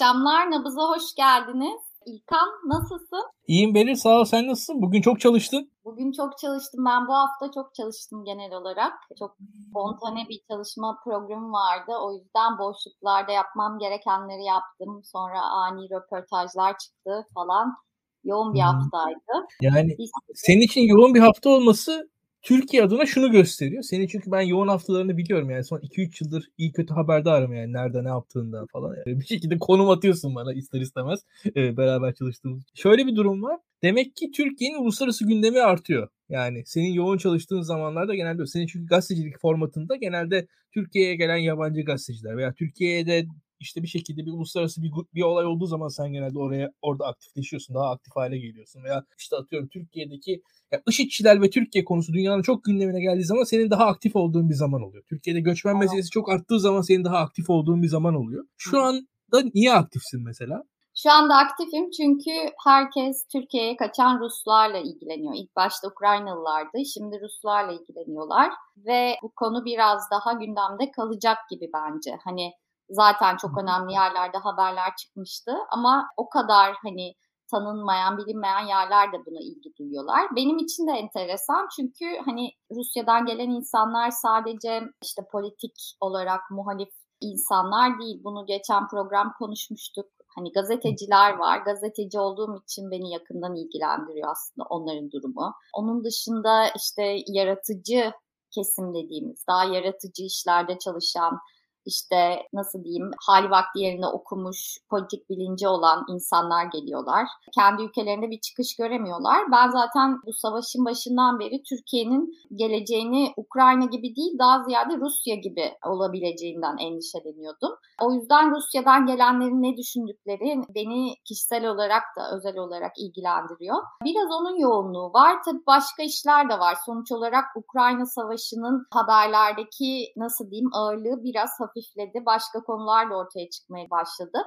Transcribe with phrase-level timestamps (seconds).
[0.00, 0.50] akşamlar.
[0.50, 1.80] Nabız'a hoş geldiniz.
[2.06, 3.24] İlkan nasılsın?
[3.46, 4.82] İyiyim Beril sağ ol sen nasılsın?
[4.82, 5.70] Bugün çok çalıştın.
[5.84, 6.84] Bugün çok çalıştım.
[6.84, 8.92] Ben bu hafta çok çalıştım genel olarak.
[9.18, 9.36] Çok
[9.68, 11.92] spontane bir çalışma programı vardı.
[12.02, 15.00] O yüzden boşluklarda yapmam gerekenleri yaptım.
[15.04, 17.76] Sonra ani röportajlar çıktı falan.
[18.24, 19.46] Yoğun bir haftaydı.
[19.60, 20.10] Yani Biz...
[20.34, 22.10] senin için yoğun bir hafta olması
[22.42, 23.82] Türkiye adına şunu gösteriyor.
[23.82, 28.04] Senin çünkü ben yoğun haftalarını biliyorum yani son 2-3 yıldır iyi kötü haberdarım yani nerede
[28.04, 28.96] ne yaptığından falan.
[29.06, 31.20] Yani bir şekilde konum atıyorsun bana ister istemez
[31.56, 32.64] e, beraber çalıştığımız.
[32.74, 33.58] Şöyle bir durum var.
[33.82, 36.08] Demek ki Türkiye'nin uluslararası gündemi artıyor.
[36.28, 42.36] Yani senin yoğun çalıştığın zamanlarda genelde senin çünkü gazetecilik formatında genelde Türkiye'ye gelen yabancı gazeteciler
[42.36, 43.26] veya Türkiye'de
[43.60, 47.74] işte bir şekilde bir uluslararası bir, bir olay olduğu zaman sen genelde oraya orada aktifleşiyorsun.
[47.74, 48.84] Daha aktif hale geliyorsun.
[48.84, 53.70] Veya işte atıyorum Türkiye'deki ya IŞİD'çiler ve Türkiye konusu dünyanın çok gündemine geldiği zaman senin
[53.70, 55.04] daha aktif olduğun bir zaman oluyor.
[55.08, 55.78] Türkiye'de göçmen Aa.
[55.78, 58.44] meselesi çok arttığı zaman senin daha aktif olduğun bir zaman oluyor.
[58.56, 60.62] Şu anda niye aktifsin mesela?
[60.94, 62.30] Şu anda aktifim çünkü
[62.64, 65.34] herkes Türkiye'ye kaçan Ruslarla ilgileniyor.
[65.36, 72.18] İlk başta Ukraynalılardı, şimdi Ruslarla ilgileniyorlar ve bu konu biraz daha gündemde kalacak gibi bence.
[72.24, 72.52] Hani
[72.90, 77.14] zaten çok önemli yerlerde haberler çıkmıştı ama o kadar hani
[77.50, 80.36] tanınmayan, bilinmeyen yerler de buna ilgi duyuyorlar.
[80.36, 86.88] Benim için de enteresan çünkü hani Rusya'dan gelen insanlar sadece işte politik olarak muhalif
[87.20, 88.20] insanlar değil.
[88.24, 90.06] Bunu geçen program konuşmuştuk.
[90.36, 91.58] Hani gazeteciler var.
[91.58, 95.54] Gazeteci olduğum için beni yakından ilgilendiriyor aslında onların durumu.
[95.74, 98.12] Onun dışında işte yaratıcı
[98.54, 101.38] kesim dediğimiz, daha yaratıcı işlerde çalışan
[101.86, 107.26] işte nasıl diyeyim hali vakti yerine okumuş, politik bilinci olan insanlar geliyorlar.
[107.54, 109.38] Kendi ülkelerinde bir çıkış göremiyorlar.
[109.52, 115.72] Ben zaten bu savaşın başından beri Türkiye'nin geleceğini Ukrayna gibi değil daha ziyade Rusya gibi
[115.86, 117.72] olabileceğinden endişeleniyordum.
[118.02, 123.76] O yüzden Rusya'dan gelenlerin ne düşündükleri beni kişisel olarak da özel olarak ilgilendiriyor.
[124.04, 125.42] Biraz onun yoğunluğu var.
[125.44, 126.76] Tabii başka işler de var.
[126.86, 132.26] Sonuç olarak Ukrayna Savaşı'nın haberlerdeki nasıl diyeyim ağırlığı biraz hafifledi.
[132.26, 134.38] Başka konular da ortaya çıkmaya başladı.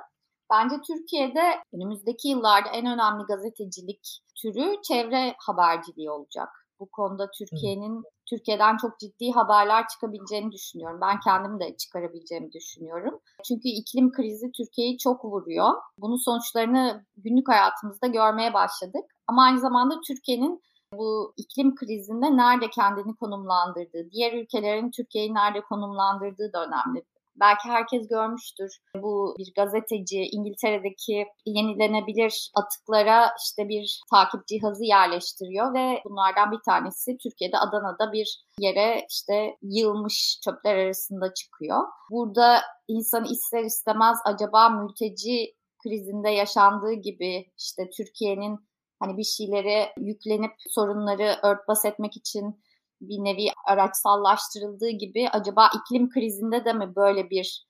[0.51, 6.49] Bence Türkiye'de önümüzdeki yıllarda en önemli gazetecilik türü çevre haberciliği olacak.
[6.79, 10.99] Bu konuda Türkiye'nin Türkiye'den çok ciddi haberler çıkabileceğini düşünüyorum.
[11.01, 13.19] Ben kendim de çıkarabileceğimi düşünüyorum.
[13.47, 15.69] Çünkü iklim krizi Türkiye'yi çok vuruyor.
[15.97, 19.05] Bunun sonuçlarını günlük hayatımızda görmeye başladık.
[19.27, 20.61] Ama aynı zamanda Türkiye'nin
[20.97, 27.03] bu iklim krizinde nerede kendini konumlandırdığı, diğer ülkelerin Türkiye'yi nerede konumlandırdığı da önemli.
[27.35, 28.79] Belki herkes görmüştür.
[28.95, 37.17] Bu bir gazeteci İngiltere'deki yenilenebilir atıklara işte bir takip cihazı yerleştiriyor ve bunlardan bir tanesi
[37.17, 41.79] Türkiye'de Adana'da bir yere işte yığılmış çöpler arasında çıkıyor.
[42.11, 48.59] Burada insan ister istemez acaba mülteci krizinde yaşandığı gibi işte Türkiye'nin
[48.99, 52.63] hani bir şeyleri yüklenip sorunları örtbas etmek için
[53.09, 57.65] bir nevi araçsallaştırıldığı gibi acaba iklim krizinde de mi böyle bir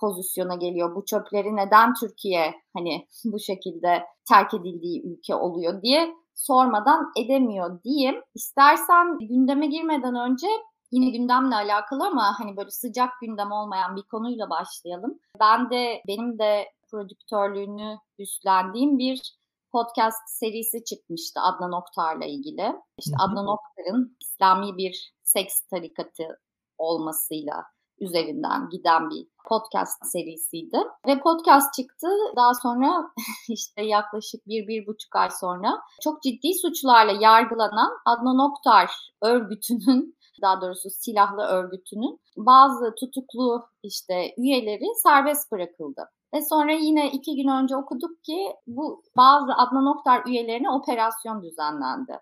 [0.00, 0.94] pozisyona geliyor?
[0.94, 8.22] Bu çöpleri neden Türkiye hani bu şekilde terk edildiği ülke oluyor diye sormadan edemiyor diyeyim.
[8.34, 10.46] İstersen gündeme girmeden önce
[10.90, 15.18] yine gündemle alakalı ama hani böyle sıcak gündem olmayan bir konuyla başlayalım.
[15.40, 19.39] Ben de benim de prodüktörlüğünü üstlendiğim bir
[19.72, 22.72] podcast serisi çıkmıştı Adnan Oktar'la ilgili.
[22.98, 23.30] İşte Hı-hı.
[23.30, 26.40] Adnan Oktar'ın İslami bir seks tarikatı
[26.78, 27.64] olmasıyla
[28.00, 30.78] üzerinden giden bir podcast serisiydi.
[31.06, 32.08] Ve podcast çıktı.
[32.36, 33.10] Daha sonra
[33.48, 38.90] işte yaklaşık bir, bir buçuk ay sonra çok ciddi suçlarla yargılanan Adnan Oktar
[39.22, 46.10] örgütünün daha doğrusu silahlı örgütünün bazı tutuklu işte üyeleri serbest bırakıldı.
[46.34, 52.20] Ve sonra yine iki gün önce okuduk ki bu bazı Adnan Oktar üyelerine operasyon düzenlendi.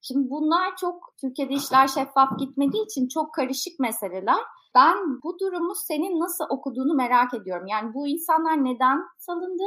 [0.00, 4.38] Şimdi bunlar çok Türkiye'de işler şeffaf gitmediği için çok karışık meseleler.
[4.74, 7.66] Ben bu durumu senin nasıl okuduğunu merak ediyorum.
[7.66, 9.64] Yani bu insanlar neden salındı?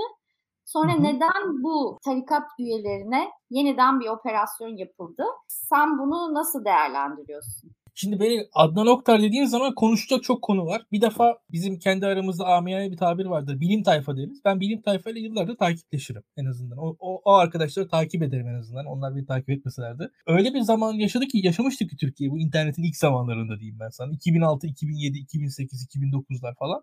[0.66, 5.24] Sonra neden bu tarikat üyelerine yeniden bir operasyon yapıldı?
[5.48, 7.72] Sen bunu nasıl değerlendiriyorsun?
[8.02, 10.82] Şimdi beni Adnan Oktar dediğin zaman konuşacak çok konu var.
[10.92, 13.60] Bir defa bizim kendi aramızda amiyane bir tabir vardır.
[13.60, 14.42] Bilim tayfa deriz.
[14.46, 16.78] Ben bilim tayfayla yıllardır takipleşirim en azından.
[16.78, 18.86] O, o, o arkadaşları takip ederim en azından.
[18.86, 20.10] Onlar beni takip etmeselerdi.
[20.28, 24.12] Öyle bir zaman yaşadık ki yaşamıştık ki Türkiye bu internetin ilk zamanlarında diyeyim ben sana.
[24.12, 26.82] 2006, 2007, 2008, 2009'lar falan.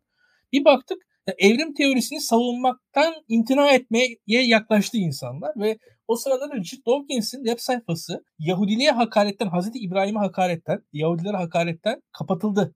[0.53, 0.99] Bir baktık
[1.39, 5.79] evrim teorisini savunmaktan imtina etmeye yaklaştı insanlar ve
[6.09, 12.75] o sırada Richard Dawkins'in web sayfası Yahudiliğe hakaretten, Hazreti İbrahim'e hakaretten, Yahudilere hakaretten kapatıldı.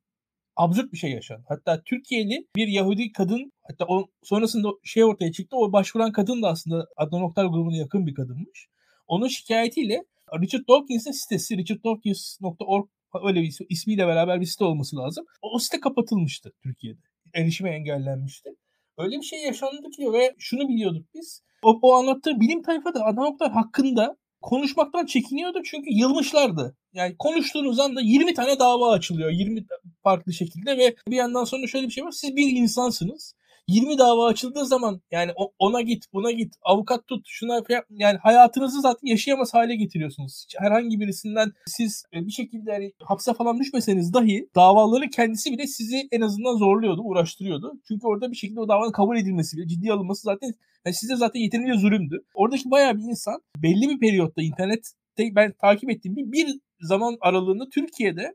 [0.57, 1.45] Absürt bir şey yaşandı.
[1.49, 5.57] Hatta Türkiye'li bir Yahudi kadın Hatta o sonrasında şey ortaya çıktı.
[5.57, 8.69] O başvuran kadın da aslında Adnan Oktar grubuna yakın bir kadınmış.
[9.07, 10.05] Onun şikayetiyle
[10.41, 12.89] Richard Dawkins'in sitesi richarddawkins.org
[13.25, 15.25] öyle bir ismiyle beraber bir site olması lazım.
[15.43, 17.12] O, o site kapatılmıştı Türkiye'de.
[17.35, 18.51] Erişime engellenmişti.
[18.99, 21.43] Öyle bir şey yaşandı ki ve şunu biliyorduk biz.
[21.63, 26.77] O, o anlattığı bilim tayfa da Adnan Oktar hakkında konuşmaktan çekiniyordu çünkü yılmışlardı.
[26.93, 29.67] Yani konuştuğunuz anda 20 tane dava açılıyor 20
[30.03, 32.11] farklı şekilde ve bir yandan sonra şöyle bir şey var.
[32.11, 33.35] Siz bir insansınız
[33.69, 39.07] 20 dava açıldığı zaman yani ona git buna git avukat tut şuna yani hayatınızı zaten
[39.09, 40.47] yaşayamaz hale getiriyorsunuz.
[40.59, 46.09] Herhangi birisinden siz e, bir şekilde yani hapse falan düşmeseniz dahi davaların kendisi bile sizi
[46.13, 47.73] en azından zorluyordu, uğraştırıyordu.
[47.89, 50.55] Çünkü orada bir şekilde o davanın kabul edilmesi bile ciddi alınması zaten
[50.87, 52.25] yani size zaten yeterince zulümdü.
[52.35, 54.89] Oradaki bayağı bir insan belli bir periyotta internette
[55.19, 58.35] ben takip ettiğim bir, bir zaman aralığında Türkiye'de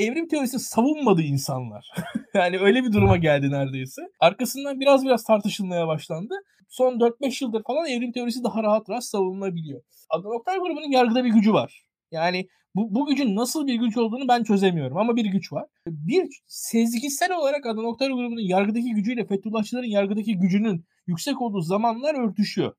[0.00, 1.90] evrim teorisi savunmadı insanlar.
[2.34, 4.02] yani öyle bir duruma geldi neredeyse.
[4.20, 6.34] Arkasından biraz biraz tartışılmaya başlandı.
[6.68, 9.82] Son 4-5 yıldır falan evrim teorisi daha rahat rahat savunulabiliyor.
[10.10, 11.82] Adnan Oktar grubunun yargıda bir gücü var.
[12.10, 15.66] Yani bu, bu gücün nasıl bir güç olduğunu ben çözemiyorum ama bir güç var.
[15.86, 22.74] Bir sezgisel olarak Adnan Oktar grubunun yargıdaki gücüyle Fethullahçıların yargıdaki gücünün yüksek olduğu zamanlar örtüşüyor.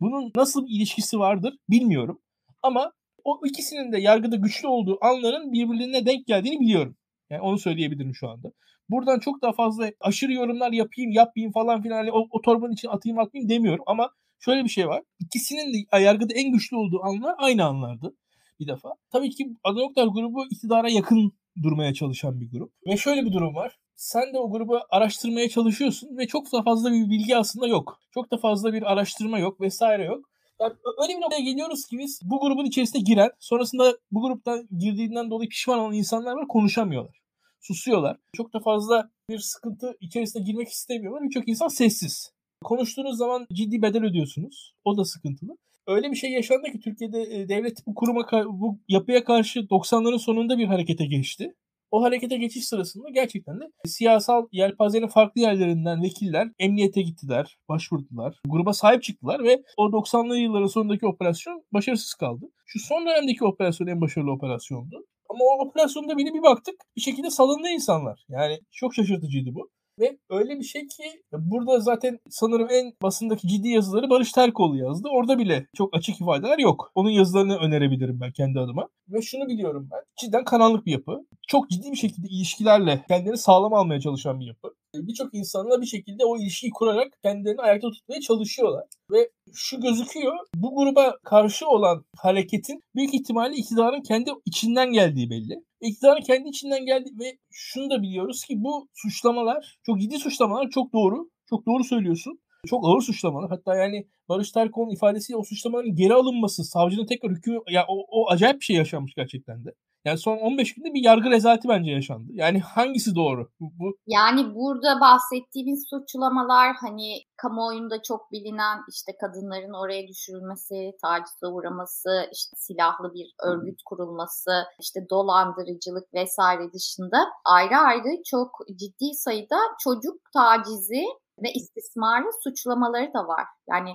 [0.00, 2.20] Bunun nasıl bir ilişkisi vardır bilmiyorum.
[2.62, 2.92] Ama
[3.24, 6.96] o ikisinin de yargıda güçlü olduğu anların birbirine denk geldiğini biliyorum.
[7.30, 8.52] Yani onu söyleyebilirim şu anda.
[8.88, 12.88] Buradan çok daha fazla aşırı yorumlar yapayım, yapmayayım falan filan hani o, o torbanın için
[12.88, 15.02] atayım atmayayım demiyorum ama şöyle bir şey var.
[15.20, 18.14] İkisinin de yargıda en güçlü olduğu anlar aynı anlardı
[18.60, 18.88] bir defa.
[19.12, 21.32] Tabii ki Adoloklar grubu iktidara yakın
[21.62, 22.72] durmaya çalışan bir grup.
[22.86, 23.78] Ve şöyle bir durum var.
[23.96, 28.00] Sen de o grubu araştırmaya çalışıyorsun ve çok da fazla bir bilgi aslında yok.
[28.14, 30.30] Çok da fazla bir araştırma yok vesaire yok.
[30.60, 30.72] Yani
[31.02, 35.48] öyle bir noktaya geliyoruz ki biz bu grubun içerisine giren, sonrasında bu gruptan girdiğinden dolayı
[35.48, 37.20] pişman olan insanlar var konuşamıyorlar.
[37.60, 38.16] Susuyorlar.
[38.36, 41.22] Çok da fazla bir sıkıntı içerisine girmek istemiyorlar.
[41.22, 42.32] Birçok insan sessiz.
[42.64, 44.74] Konuştuğunuz zaman ciddi bedel ödüyorsunuz.
[44.84, 45.56] O da sıkıntılı.
[45.86, 50.58] Öyle bir şey yaşandı ki Türkiye'de e, devlet bu kuruma bu yapıya karşı 90'ların sonunda
[50.58, 51.54] bir harekete geçti.
[51.90, 58.72] O harekete geçiş sırasında gerçekten de siyasal yelpazenin farklı yerlerinden vekiller emniyete gittiler, başvurdular, gruba
[58.72, 62.46] sahip çıktılar ve o 90'lı yılların sonundaki operasyon başarısız kaldı.
[62.66, 65.06] Şu son dönemdeki operasyon en başarılı operasyondu.
[65.30, 68.24] Ama o operasyonda bile bir baktık bir şekilde salındı insanlar.
[68.28, 69.70] Yani çok şaşırtıcıydı bu.
[69.98, 75.08] Ve öyle bir şey ki burada zaten sanırım en basındaki ciddi yazıları Barış Terkoğlu yazdı.
[75.12, 76.90] Orada bile çok açık ifadeler yok.
[76.94, 78.88] Onun yazılarını önerebilirim ben kendi adıma.
[79.08, 80.00] Ve şunu biliyorum ben.
[80.20, 81.26] Cidden karanlık bir yapı.
[81.48, 84.74] Çok ciddi bir şekilde ilişkilerle kendini sağlam almaya çalışan bir yapı.
[84.94, 88.84] Birçok insanla bir şekilde o ilişkiyi kurarak kendilerini ayakta tutmaya çalışıyorlar.
[89.10, 90.36] Ve şu gözüküyor.
[90.54, 95.64] Bu gruba karşı olan hareketin büyük ihtimalle iktidarın kendi içinden geldiği belli.
[95.80, 100.92] İktidarın kendi içinden geldi ve şunu da biliyoruz ki bu suçlamalar çok ciddi suçlamalar çok
[100.92, 101.30] doğru.
[101.50, 102.40] Çok doğru söylüyorsun.
[102.66, 103.50] Çok ağır suçlamalar.
[103.50, 108.30] Hatta yani Barış Terkoğlu'nun ifadesiyle o suçlamaların geri alınması, savcının tekrar hüküm ya o, o
[108.30, 109.70] acayip bir şey yaşanmış gerçekten de.
[110.04, 112.32] Yani son 15 günde bir yargı rezaleti bence yaşandı.
[112.32, 113.50] Yani hangisi doğru?
[113.60, 122.28] Bu, Yani burada bahsettiğimiz suçlamalar hani kamuoyunda çok bilinen işte kadınların oraya düşürülmesi, tacize uğraması,
[122.32, 130.32] işte silahlı bir örgüt kurulması, işte dolandırıcılık vesaire dışında ayrı ayrı çok ciddi sayıda çocuk
[130.32, 131.04] tacizi
[131.42, 133.46] ve istismarı suçlamaları da var.
[133.70, 133.90] Yani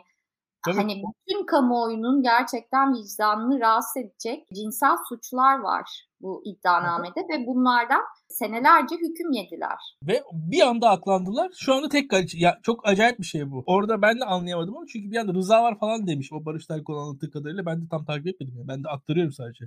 [0.66, 0.76] Tabii.
[0.76, 8.96] Hani bütün kamuoyunun gerçekten vicdanını rahatsız edecek cinsel suçlar var bu iddianamede ve bunlardan senelerce
[8.96, 9.98] hüküm yediler.
[10.04, 11.52] Ve bir anda aklandılar.
[11.58, 13.64] Şu anda tek ya çok acayip bir şey bu.
[13.66, 17.00] Orada ben de anlayamadım ama çünkü bir anda rıza var falan demiş o Barış Terkoğlu
[17.00, 17.66] anlattığı kadarıyla.
[17.66, 18.54] Ben de tam takip etmedim.
[18.58, 18.68] Yani.
[18.68, 19.66] Ben de aktarıyorum sadece.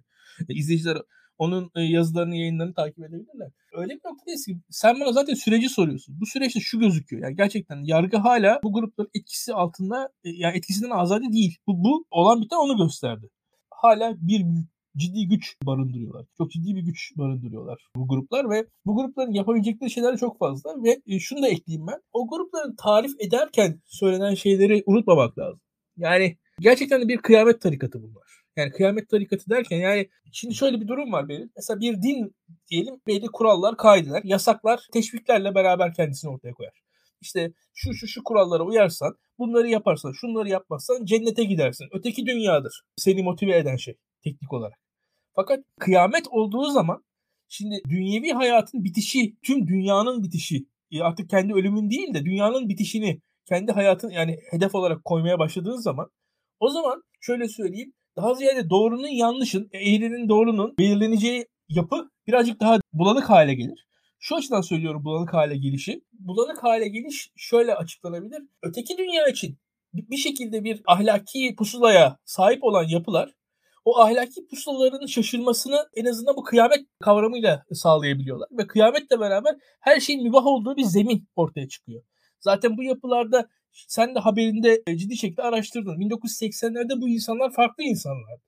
[0.48, 0.98] E, izleyiciler
[1.38, 3.50] onun yazılarını, yayınlarını takip edebilirler.
[3.72, 6.20] Öyle bir noktadayız ki sen bana zaten süreci soruyorsun.
[6.20, 7.22] Bu süreçte şu gözüküyor.
[7.22, 11.58] Yani gerçekten yargı hala bu grupların etkisi altında yani etkisinden azade değil.
[11.66, 13.30] Bu, bu olan biten onu gösterdi.
[13.70, 14.44] Hala bir
[14.96, 16.26] ciddi güç barındırıyorlar.
[16.38, 21.18] Çok ciddi bir güç barındırıyorlar bu gruplar ve bu grupların yapabilecekleri şeyler çok fazla ve
[21.18, 22.00] şunu da ekleyeyim ben.
[22.12, 25.60] O grupların tarif ederken söylenen şeyleri unutmamak lazım.
[25.96, 28.27] Yani gerçekten de bir kıyamet tarikatı bunlar.
[28.58, 31.50] Yani kıyamet tarikatı derken yani şimdi şöyle bir durum var benim.
[31.56, 32.36] Mesela bir din
[32.70, 36.72] diyelim belli kurallar, kaideler, yasaklar, teşviklerle beraber kendisini ortaya koyar.
[37.20, 41.88] İşte şu şu şu kurallara uyarsan, bunları yaparsan, şunları yapmazsan cennete gidersin.
[41.92, 44.78] Öteki dünyadır seni motive eden şey teknik olarak.
[45.34, 47.04] Fakat kıyamet olduğu zaman
[47.48, 53.20] şimdi dünyevi hayatın bitişi, tüm dünyanın bitişi, e, artık kendi ölümün değil de dünyanın bitişini
[53.48, 56.10] kendi hayatın yani hedef olarak koymaya başladığın zaman
[56.60, 63.30] o zaman şöyle söyleyeyim daha ziyade doğrunun yanlışın, eğrinin doğrunun belirleneceği yapı birazcık daha bulanık
[63.30, 63.86] hale gelir.
[64.18, 66.04] Şu açıdan söylüyorum bulanık hale gelişi.
[66.12, 68.42] Bulanık hale geliş şöyle açıklanabilir.
[68.62, 69.58] Öteki dünya için
[69.94, 73.34] bir şekilde bir ahlaki pusulaya sahip olan yapılar
[73.84, 78.48] o ahlaki pusulaların şaşırmasını en azından bu kıyamet kavramıyla sağlayabiliyorlar.
[78.52, 82.02] Ve kıyametle beraber her şeyin mübah olduğu bir zemin ortaya çıkıyor.
[82.40, 85.98] Zaten bu yapılarda sen de haberinde ciddi şekilde araştırdın.
[85.98, 88.42] 1980'lerde bu insanlar farklı insanlardı.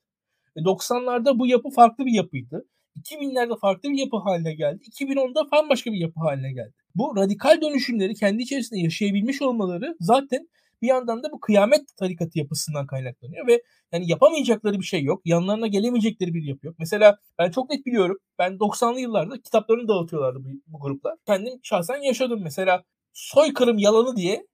[0.56, 2.64] 90'larda bu yapı farklı bir yapıydı.
[2.96, 4.82] 2000'lerde farklı bir yapı haline geldi.
[5.00, 6.72] 2010'da bambaşka bir yapı haline geldi.
[6.94, 10.48] Bu radikal dönüşümleri kendi içerisinde yaşayabilmiş olmaları zaten
[10.82, 13.62] bir yandan da bu kıyamet tarikatı yapısından kaynaklanıyor ve
[13.92, 15.22] yani yapamayacakları bir şey yok.
[15.24, 16.76] Yanlarına gelemeyecekleri bir yapı yok.
[16.78, 18.18] Mesela ben çok net biliyorum.
[18.38, 21.14] Ben 90'lı yıllarda kitaplarını dağıtıyorlardı bu, bu gruplar.
[21.26, 22.40] Kendim şahsen yaşadım.
[22.42, 24.46] Mesela Soykırım Yalanı diye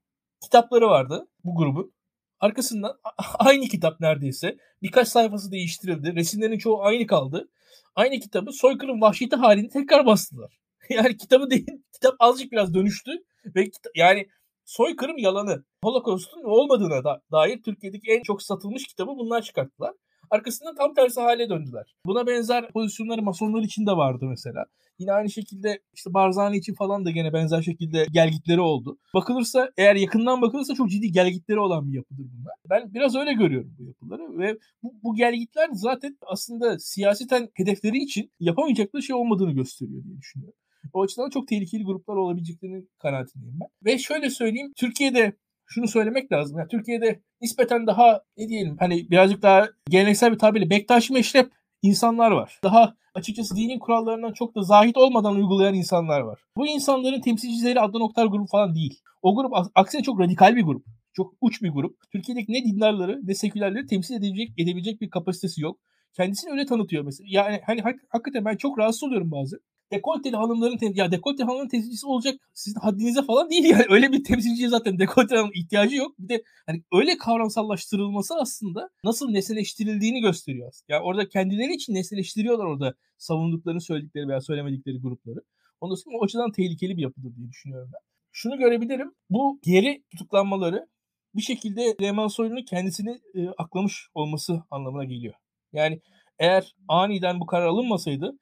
[0.42, 1.92] kitapları vardı bu grubun.
[2.40, 2.98] Arkasından
[3.38, 4.56] aynı kitap neredeyse.
[4.82, 6.14] Birkaç sayfası değiştirildi.
[6.14, 7.48] Resimlerin çoğu aynı kaldı.
[7.94, 10.58] Aynı kitabı soykırım vahşeti halinde tekrar bastılar.
[10.90, 13.10] Yani kitabı değil, kitap azıcık biraz dönüştü
[13.56, 14.26] ve yani
[14.64, 19.92] soykırım yalanı, Holocaust'un olmadığına da, dair Türkiye'deki en çok satılmış kitabı bunlar çıkarttılar.
[20.30, 21.94] Arkasından tam tersi hale döndüler.
[22.06, 24.64] Buna benzer pozisyonları masonlar için de vardı mesela.
[24.98, 28.98] Yine aynı şekilde işte Barzani için falan da gene benzer şekilde gelgitleri oldu.
[29.14, 32.54] Bakılırsa eğer yakından bakılırsa çok ciddi gelgitleri olan bir yapıdır bunlar.
[32.70, 38.30] Ben biraz öyle görüyorum bu yapıları ve bu, bu gelgitler zaten aslında siyaseten hedefleri için
[38.40, 40.58] yapamayacakları şey olmadığını gösteriyor diye düşünüyorum.
[40.92, 43.68] O açıdan çok tehlikeli gruplar olabileceklerini kanaatindeyim ben.
[43.84, 46.58] Ve şöyle söyleyeyim Türkiye'de şunu söylemek lazım.
[46.58, 51.50] Yani Türkiye'de nispeten daha ne diyelim hani birazcık daha geleneksel bir tabirle bektaşi meşrep
[51.82, 52.58] insanlar var.
[52.62, 56.40] Daha açıkçası dinin kurallarından çok da zahit olmadan uygulayan insanlar var.
[56.56, 59.00] Bu insanların temsilcileri Adnan Oktar grubu falan değil.
[59.22, 60.86] O grup aksine çok radikal bir grup.
[61.12, 61.96] Çok uç bir grup.
[62.12, 65.78] Türkiye'deki ne dindarları ne sekülerleri temsil edebilecek, edebilecek bir kapasitesi yok.
[66.12, 67.26] Kendisini öyle tanıtıyor mesela.
[67.30, 69.58] Yani hani hak, hakikaten ben çok rahatsız oluyorum bazen
[69.92, 73.84] dekolteli hanımların ya dekolteli hanımların temsilcisi olacak sizin haddinize falan değil yani.
[73.90, 76.18] Öyle bir temsilciye zaten dekolteli hanım ihtiyacı yok.
[76.18, 80.72] Bir de hani öyle kavramsallaştırılması aslında nasıl nesneleştirildiğini gösteriyor.
[80.88, 85.38] Yani orada kendileri için nesneleştiriyorlar orada savunduklarını söyledikleri veya söylemedikleri grupları.
[85.80, 88.00] Ondan sonra o açıdan tehlikeli bir yapıdır diye düşünüyorum ben.
[88.32, 89.12] Şunu görebilirim.
[89.30, 90.88] Bu geri tutuklanmaları
[91.34, 95.34] bir şekilde Süleyman Soylu'nun kendisini e, aklamış olması anlamına geliyor.
[95.72, 96.00] Yani
[96.38, 98.38] eğer aniden bu karar alınmasaydı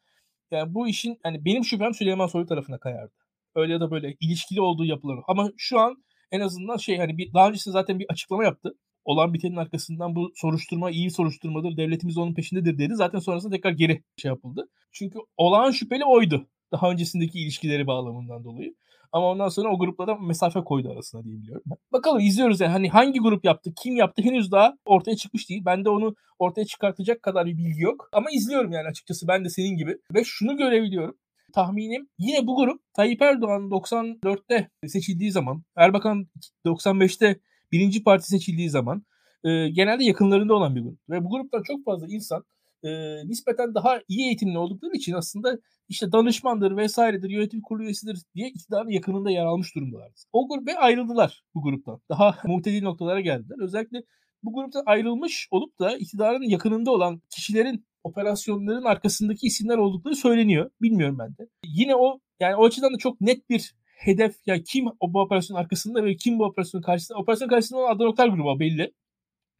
[0.56, 3.12] yani bu işin hani benim şüphem Süleyman Soylu tarafına kayardı.
[3.54, 5.20] Öyle ya da böyle ilişkili olduğu yapıları.
[5.28, 8.74] Ama şu an en azından şey hani bir, daha öncesinde zaten bir açıklama yaptı.
[9.04, 11.76] Olan bitenin arkasından bu soruşturma iyi soruşturmadır.
[11.76, 12.94] Devletimiz onun peşindedir dedi.
[12.94, 14.68] Zaten sonrasında tekrar geri şey yapıldı.
[14.92, 16.48] Çünkü olağan şüpheli oydu.
[16.72, 18.74] Daha öncesindeki ilişkileri bağlamından dolayı.
[19.14, 21.62] Ama ondan sonra o grupla da mesafe koydu arasına diye biliyorum.
[21.92, 25.62] Bakalım izliyoruz yani hani hangi grup yaptı, kim yaptı henüz daha ortaya çıkmış değil.
[25.64, 28.08] Ben de onu ortaya çıkartacak kadar bir bilgi yok.
[28.12, 29.96] Ama izliyorum yani açıkçası ben de senin gibi.
[30.14, 31.16] Ve şunu görebiliyorum.
[31.52, 36.26] Tahminim yine bu grup Tayyip Erdoğan 94'te seçildiği zaman, Erbakan
[36.66, 37.40] 95'te
[37.72, 39.04] birinci parti seçildiği zaman
[39.44, 40.98] e, genelde yakınlarında olan bir grup.
[41.10, 42.44] Ve bu gruptan çok fazla insan
[42.84, 42.90] e,
[43.28, 48.90] nispeten daha iyi eğitimli oldukları için aslında işte danışmandır vesairedir, yönetim kurulu üyesidir diye iktidarın
[48.90, 50.12] yakınında yer almış durumdalar.
[50.32, 52.00] O grup ve ayrıldılar bu gruptan.
[52.08, 53.56] Daha muhtedil noktalara geldiler.
[53.62, 54.02] Özellikle
[54.42, 60.70] bu gruptan ayrılmış olup da iktidarın yakınında olan kişilerin operasyonların arkasındaki isimler oldukları söyleniyor.
[60.82, 61.50] Bilmiyorum ben de.
[61.64, 65.60] Yine o yani o açıdan da çok net bir hedef ya kim o bu operasyonun
[65.60, 67.18] arkasında ve kim bu operasyonun karşısında.
[67.18, 68.92] Operasyon karşısında olan Adnan Oktar grubu belli.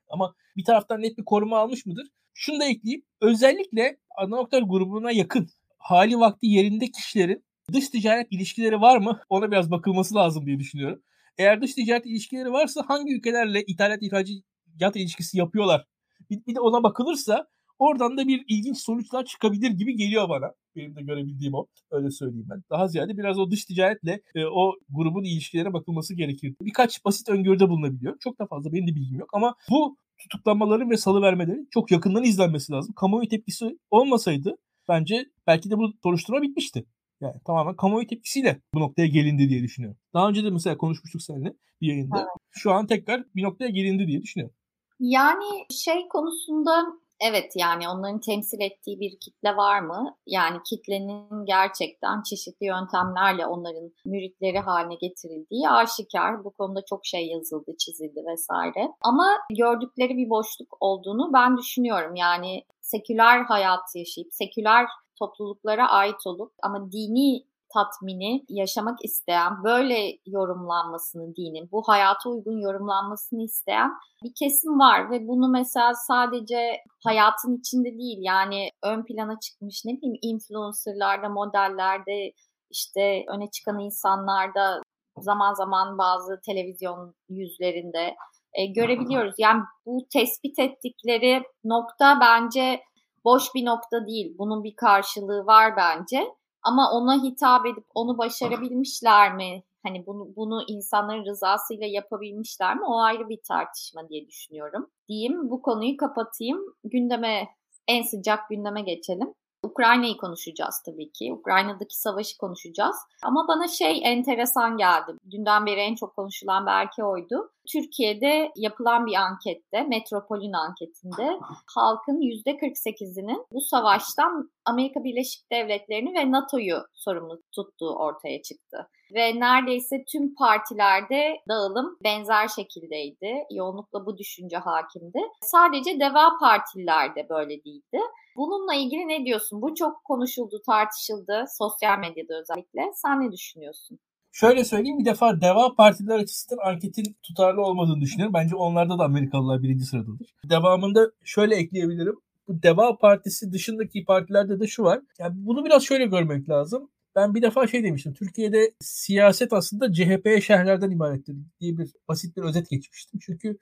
[0.08, 2.06] Ama bir taraftan net bir koruma almış mıdır?
[2.34, 3.02] Şunu da ekleyeyim.
[3.20, 9.20] Özellikle Adnan Oktar grubuna yakın hali vakti yerinde kişilerin dış ticaret ilişkileri var mı?
[9.28, 11.02] Ona biraz bakılması lazım diye düşünüyorum.
[11.38, 15.86] Eğer dış ticaret ilişkileri varsa hangi ülkelerle ithalat ihracat ilişkisi yapıyorlar?
[16.30, 17.46] Bir, bir de ona bakılırsa
[17.78, 20.52] oradan da bir ilginç sonuçlar çıkabilir gibi geliyor bana.
[20.76, 21.66] Benim de görebildiğim o.
[21.90, 22.62] Öyle söyleyeyim ben.
[22.70, 26.54] Daha ziyade biraz o dış ticaretle e, o grubun ilişkilerine bakılması gerekir.
[26.60, 28.18] Birkaç basit öngörüde bulunabiliyor.
[28.20, 32.24] Çok da fazla benim de bilgim yok ama bu tutuklamaların ve salı vermelerin çok yakından
[32.24, 32.94] izlenmesi lazım.
[32.94, 34.56] Kamuoyu tepkisi olmasaydı
[34.88, 36.84] bence belki de bu soruşturma bitmişti.
[37.20, 39.98] Yani tamamen kamuoyu tepkisiyle bu noktaya gelindi diye düşünüyorum.
[40.14, 42.18] Daha önce de mesela konuşmuştuk seninle bir yayında.
[42.18, 42.28] Evet.
[42.50, 44.56] Şu an tekrar bir noktaya gelindi diye düşünüyorum.
[45.00, 46.84] Yani şey konusunda
[47.24, 50.16] evet yani onların temsil ettiği bir kitle var mı?
[50.26, 56.44] Yani kitlenin gerçekten çeşitli yöntemlerle onların müritleri haline getirildiği aşikar.
[56.44, 58.92] Bu konuda çok şey yazıldı, çizildi vesaire.
[59.00, 59.26] Ama
[59.58, 62.14] gördükleri bir boşluk olduğunu ben düşünüyorum.
[62.16, 64.86] Yani seküler hayatı yaşayıp seküler
[65.18, 73.42] topluluklara ait olup ama dini tatmini yaşamak isteyen, böyle yorumlanmasını dinin, bu hayata uygun yorumlanmasını
[73.42, 73.90] isteyen
[74.24, 79.92] bir kesim var ve bunu mesela sadece hayatın içinde değil yani ön plana çıkmış ne
[79.92, 82.32] bileyim influencerlarda, modellerde,
[82.70, 84.82] işte öne çıkan insanlarda
[85.18, 88.14] zaman zaman bazı televizyon yüzlerinde
[88.54, 89.34] e, görebiliyoruz.
[89.38, 92.80] Yani bu tespit ettikleri nokta bence
[93.24, 94.34] boş bir nokta değil.
[94.38, 96.34] Bunun bir karşılığı var bence.
[96.64, 99.62] Ama ona hitap edip onu başarabilmişler mi?
[99.82, 102.84] Hani bunu, bunu insanların rızasıyla yapabilmişler mi?
[102.86, 104.90] O ayrı bir tartışma diye düşünüyorum.
[105.08, 106.58] Diyeyim bu konuyu kapatayım.
[106.84, 107.48] Gündeme
[107.88, 109.34] en sıcak gündeme geçelim.
[109.62, 111.32] Ukrayna'yı konuşacağız tabii ki.
[111.32, 112.96] Ukrayna'daki savaşı konuşacağız.
[113.22, 115.12] Ama bana şey enteresan geldi.
[115.30, 117.50] Dünden beri en çok konuşulan belki oydu.
[117.72, 121.38] Türkiye'de yapılan bir ankette, Metropol'ün anketinde
[121.74, 128.88] halkın %48'inin bu savaştan Amerika Birleşik Devletleri'ni ve NATO'yu sorumlu tuttuğu ortaya çıktı.
[129.14, 133.44] Ve neredeyse tüm partilerde dağılım benzer şekildeydi.
[133.50, 135.20] Yoğunlukla bu düşünce hakimdi.
[135.42, 137.98] Sadece Deva partilerde böyle değildi.
[138.36, 139.62] Bununla ilgili ne diyorsun?
[139.62, 142.92] Bu çok konuşuldu, tartışıldı sosyal medyada özellikle.
[142.94, 143.98] Sen ne düşünüyorsun?
[144.34, 148.34] Şöyle söyleyeyim bir defa Deva partiler açısından anketin tutarlı olmadığını düşünüyorum.
[148.34, 150.34] Bence onlarda da Amerikalılar birinci sıradadır.
[150.44, 152.14] Devamında şöyle ekleyebilirim.
[152.48, 155.00] Bu Deva Partisi dışındaki partilerde de şu var.
[155.18, 156.90] Yani bunu biraz şöyle görmek lazım.
[157.16, 158.14] Ben bir defa şey demiştim.
[158.14, 163.20] Türkiye'de siyaset aslında CHP'ye şehirlerden ibarettir diye bir basit bir özet geçmiştim.
[163.22, 163.58] Çünkü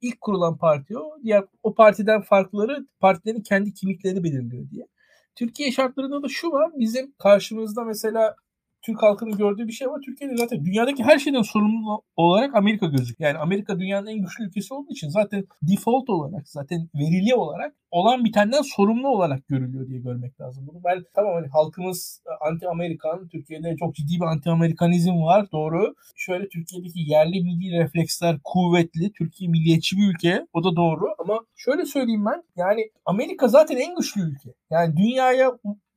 [0.00, 1.22] ilk kurulan parti o.
[1.22, 4.86] Diğer o partiden farkları partilerin kendi kimliklerini belirliyor diye.
[5.34, 6.70] Türkiye şartlarında da şu var.
[6.76, 8.36] Bizim karşımızda mesela
[8.82, 10.00] Türk halkının gördüğü bir şey var.
[10.04, 13.30] Türkiye'de zaten dünyadaki her şeyden sorumlu olarak Amerika gözüküyor.
[13.30, 18.24] Yani Amerika dünyanın en güçlü ülkesi olduğu için zaten default olarak zaten verili olarak olan
[18.24, 20.66] bitenden sorumlu olarak görülüyor diye görmek lazım.
[20.66, 25.94] Bunu ben tamam hani halkımız anti Amerikan, Türkiye'de çok ciddi bir anti Amerikanizm var doğru.
[26.16, 29.12] Şöyle Türkiye'deki yerli milli refleksler kuvvetli.
[29.12, 30.46] Türkiye milliyetçi bir ülke.
[30.52, 34.50] O da doğru ama şöyle söyleyeyim ben yani Amerika zaten en güçlü ülke.
[34.70, 35.52] Yani dünyaya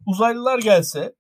[0.05, 1.13] uzaylılar gelse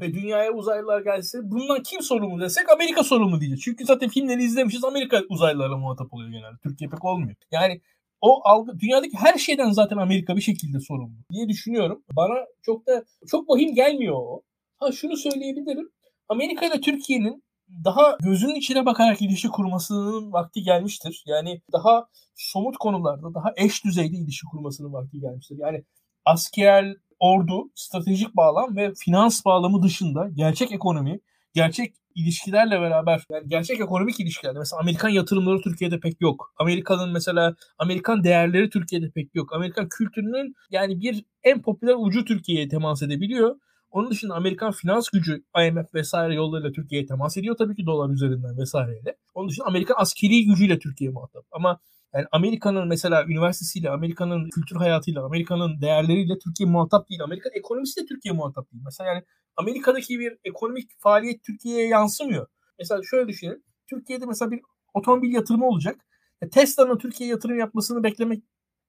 [0.00, 3.62] ve dünyaya uzaylılar gelse bundan kim sorumlu desek Amerika sorumlu diyeceğiz.
[3.64, 6.58] Çünkü zaten filmleri izlemişiz Amerika uzaylılara muhatap oluyor genelde.
[6.62, 7.36] Türkiye pek olmuyor.
[7.52, 7.80] Yani
[8.20, 12.04] o algı dünyadaki her şeyden zaten Amerika bir şekilde sorumlu diye düşünüyorum.
[12.16, 14.42] Bana çok da çok vahim gelmiyor o.
[14.76, 15.90] Ha şunu söyleyebilirim.
[16.28, 17.44] Amerika ile Türkiye'nin
[17.84, 21.22] daha gözünün içine bakarak ilişki kurmasının vakti gelmiştir.
[21.26, 25.56] Yani daha somut konularda, daha eş düzeyde ilişki kurmasının vakti gelmiştir.
[25.58, 25.84] Yani
[26.24, 31.20] asker, ordu, stratejik bağlam ve finans bağlamı dışında gerçek ekonomi,
[31.54, 36.54] gerçek ilişkilerle beraber yani gerçek ekonomik ilişkilerde mesela Amerikan yatırımları Türkiye'de pek yok.
[36.58, 39.52] Amerika'nın mesela Amerikan değerleri Türkiye'de pek yok.
[39.52, 43.56] Amerikan kültürünün yani bir en popüler ucu Türkiye'ye temas edebiliyor.
[43.90, 48.58] Onun dışında Amerikan finans gücü IMF vesaire yollarıyla Türkiye'ye temas ediyor tabii ki dolar üzerinden
[48.58, 49.16] vesaireyle.
[49.34, 51.44] Onun dışında Amerikan askeri gücüyle Türkiye muhatap.
[51.52, 51.80] Ama
[52.14, 57.22] yani Amerika'nın mesela üniversitesiyle, Amerika'nın kültür hayatıyla, Amerika'nın değerleriyle Türkiye muhatap değil.
[57.22, 58.82] Amerikan ekonomisi de Türkiye muhatap değil.
[58.84, 59.24] Mesela yani
[59.56, 62.46] Amerika'daki bir ekonomik faaliyet Türkiye'ye yansımıyor.
[62.78, 63.62] Mesela şöyle düşünelim.
[63.90, 64.60] Türkiye'de mesela bir
[64.94, 65.96] otomobil yatırımı olacak.
[66.42, 68.42] E, Tesla'nın Türkiye'ye yatırım yapmasını beklemek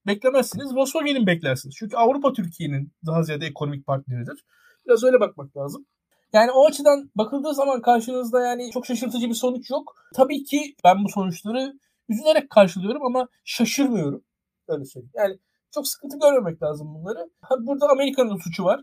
[0.07, 0.75] beklemezsiniz.
[0.75, 1.75] Volkswagen'in beklersiniz.
[1.79, 4.45] Çünkü Avrupa Türkiye'nin daha ziyade ekonomik partneridir.
[4.85, 5.85] Biraz öyle bakmak lazım.
[6.33, 9.95] Yani o açıdan bakıldığı zaman karşınızda yani çok şaşırtıcı bir sonuç yok.
[10.15, 11.73] Tabii ki ben bu sonuçları
[12.09, 14.23] üzülerek karşılıyorum ama şaşırmıyorum.
[14.67, 15.13] Öyle söyleyeyim.
[15.15, 15.39] Yani
[15.71, 17.29] çok sıkıntı görmemek lazım bunları.
[17.59, 18.81] Burada Amerika'nın suçu var.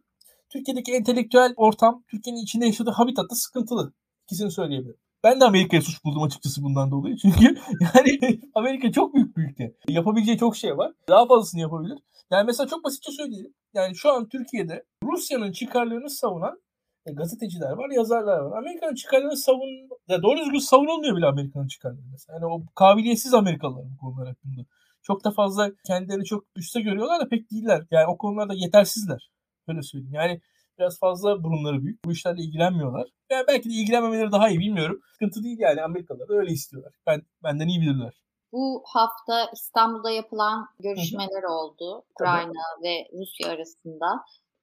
[0.49, 3.93] Türkiye'deki entelektüel ortam, Türkiye'nin içinde yaşadığı habitat da sıkıntılı.
[4.25, 4.99] İkisini söyleyebilirim.
[5.25, 7.17] Ben de Amerika'ya suç buldum açıkçası bundan dolayı.
[7.23, 9.75] Çünkü yani Amerika çok büyük bir ülke.
[9.89, 10.93] Yapabileceği çok şey var.
[11.09, 11.99] Daha fazlasını yapabilir.
[12.31, 13.55] Yani mesela çok basitçe söyleyelim.
[13.75, 16.61] Yani şu an Türkiye'de Rusya'nın çıkarlarını savunan
[17.07, 18.59] e, gazeteciler var, yazarlar var.
[18.59, 22.35] Amerika'nın çıkarlarını savun, ya doğru düzgün savunulmuyor bile Amerika'nın çıkarları mesela.
[22.35, 24.63] Yani o kabiliyetsiz Amerikalılar bu konular hakkında.
[25.03, 27.87] Çok da fazla kendilerini çok üste görüyorlar da pek değiller.
[27.91, 29.31] Yani o konularda yetersizler.
[29.69, 30.15] Öyle söyleyeyim.
[30.15, 30.41] Yani
[30.79, 32.05] biraz fazla burunları büyük.
[32.05, 33.09] Bu işlerle ilgilenmiyorlar.
[33.31, 35.01] Yani belki de ilgilenmemeleri daha iyi bilmiyorum.
[35.13, 36.93] Sıkıntı değil yani Amerikalılar da öyle istiyorlar.
[37.07, 38.13] Ben benden iyi bilirler.
[38.53, 42.05] Bu hafta İstanbul'da yapılan görüşmeler oldu.
[42.11, 42.85] Ukrayna Tabii.
[42.85, 44.07] ve Rusya arasında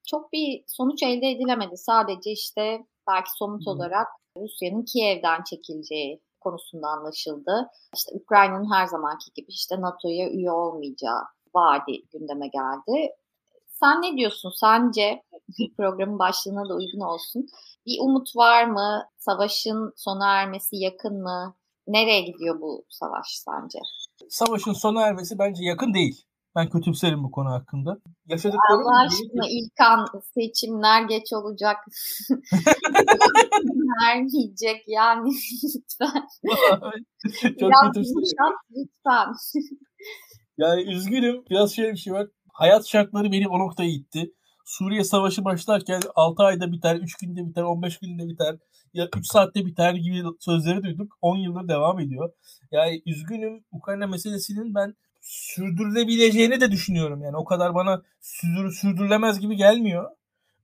[0.08, 1.78] çok bir sonuç elde edilemedi.
[1.78, 7.70] Sadece işte belki somut olarak Rusya'nın Kiev'den çekileceği konusunda anlaşıldı.
[7.96, 11.22] İşte Ukrayna'nın her zamanki gibi işte NATO'ya üye olmayacağı
[11.56, 13.10] vaadi gündeme geldi.
[13.80, 14.52] Sen ne diyorsun?
[14.60, 15.24] Sence
[15.78, 17.48] programın başlığına da uygun olsun.
[17.86, 19.04] Bir umut var mı?
[19.18, 21.56] Savaşın sona ermesi yakın mı?
[21.88, 23.80] Nereye gidiyor bu savaş sence?
[24.30, 26.26] Savaşın sona ermesi bence yakın değil.
[26.56, 27.98] Ben kötümserim bu konu hakkında.
[28.28, 31.78] Yaşadıklarım Allah aşkına İlkan seçimler geç olacak.
[34.02, 35.30] Vermeyecek yani
[35.64, 36.28] lütfen.
[37.60, 38.56] Çok kötümserim.
[38.72, 39.28] lütfen.
[40.58, 41.44] yani üzgünüm.
[41.50, 42.28] Biraz şöyle bir şey var.
[42.54, 44.34] Hayat şartları beni o noktaya itti.
[44.66, 48.56] Suriye Savaşı başlarken 6 ayda biter, 3 günde biter, 15 günde biter,
[48.94, 51.18] ya 3 saatte biter gibi sözleri duyduk.
[51.22, 52.34] 10 yıldır devam ediyor.
[52.72, 57.22] Yani üzgünüm Ukrayna meselesinin ben sürdürülebileceğini de düşünüyorum.
[57.22, 60.10] Yani o kadar bana sürdür, sürdürülemez gibi gelmiyor.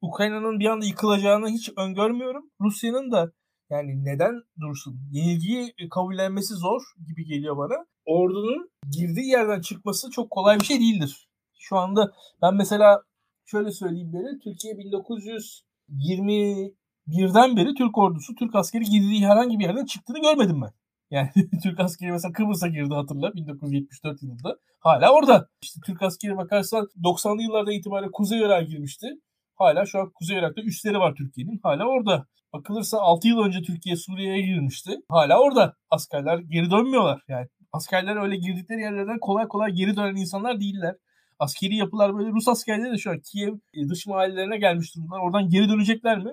[0.01, 2.51] Ukrayna'nın bir anda yıkılacağını hiç öngörmüyorum.
[2.61, 3.31] Rusya'nın da
[3.69, 4.99] yani neden dursun?
[5.11, 7.85] Yenilgiyi kabullenmesi zor gibi geliyor bana.
[8.05, 11.29] Ordunun girdiği yerden çıkması çok kolay bir şey değildir.
[11.59, 13.03] Şu anda ben mesela
[13.45, 20.21] şöyle söyleyeyim böyle Türkiye 1921'den beri Türk ordusu, Türk askeri girdiği herhangi bir yerden çıktığını
[20.21, 20.71] görmedim ben.
[21.11, 21.29] Yani
[21.63, 24.55] Türk askeri mesela Kıbrıs'a girdi hatırla 1974 yılında.
[24.79, 25.47] Hala orada.
[25.61, 29.07] İşte Türk askeri bakarsan 90'lı yıllarda itibaren Kuzey Irak'a girmişti.
[29.55, 31.59] Hala şu an Kuzey Irak'ta üsleri var Türkiye'nin.
[31.63, 32.25] Hala orada.
[32.53, 34.91] Bakılırsa 6 yıl önce Türkiye Suriye'ye girmişti.
[35.09, 35.73] Hala orada.
[35.89, 37.21] Askerler geri dönmüyorlar.
[37.27, 40.95] Yani askerler öyle girdikleri yerlerden kolay kolay geri dönen insanlar değiller.
[41.39, 45.19] Askeri yapılar böyle Rus askerleri de şu an Kiev e, dış mahallelerine gelmiş durumlar.
[45.19, 46.31] Oradan geri dönecekler mi?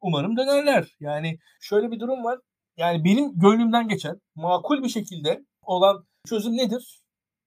[0.00, 0.96] Umarım dönerler.
[1.00, 2.38] Yani şöyle bir durum var.
[2.80, 7.00] Yani benim gönlümden geçen makul bir şekilde olan çözüm nedir?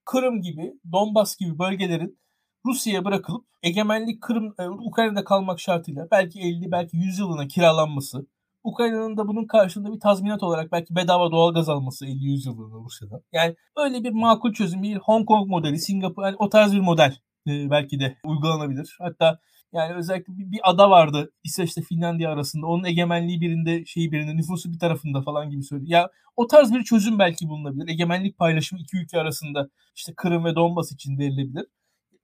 [0.04, 2.18] Kırım gibi, Donbas gibi bölgelerin
[2.66, 8.26] Rusya'ya bırakılıp egemenlik Kırım, e, Ukrayna'da kalmak şartıyla belki 50 belki 100 yılına kiralanması,
[8.64, 13.20] Ukrayna'nın da bunun karşılığında bir tazminat olarak belki bedava doğalgaz alması 50-100 yılında Rusya'da.
[13.32, 17.16] Yani öyle bir makul çözüm, bir Hong Kong modeli, Singapur, yani o tarz bir model
[17.48, 18.96] e, belki de uygulanabilir.
[18.98, 19.38] Hatta
[19.74, 22.66] yani özellikle bir, bir ada vardı İsveç'te Finlandiya arasında.
[22.66, 25.90] Onun egemenliği birinde şeyi birinde nüfusu bir tarafında falan gibi söylüyor.
[25.90, 27.88] Ya o tarz bir çözüm belki bulunabilir.
[27.88, 31.66] Egemenlik paylaşımı iki ülke arasında işte Kırım ve Donbas için verilebilir.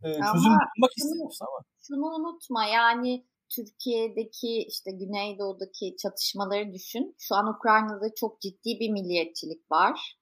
[0.03, 1.65] Ee, çözüm bulmak istiyoruz ama.
[1.89, 3.25] Şunu unutma yani
[3.57, 7.15] Türkiye'deki işte Güneydoğu'daki çatışmaları düşün.
[7.19, 10.17] Şu an Ukrayna'da çok ciddi bir milliyetçilik var.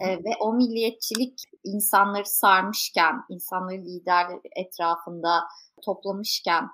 [0.00, 5.40] Ee, ve o milliyetçilik insanları sarmışken, insanları lider etrafında
[5.84, 6.64] toplamışken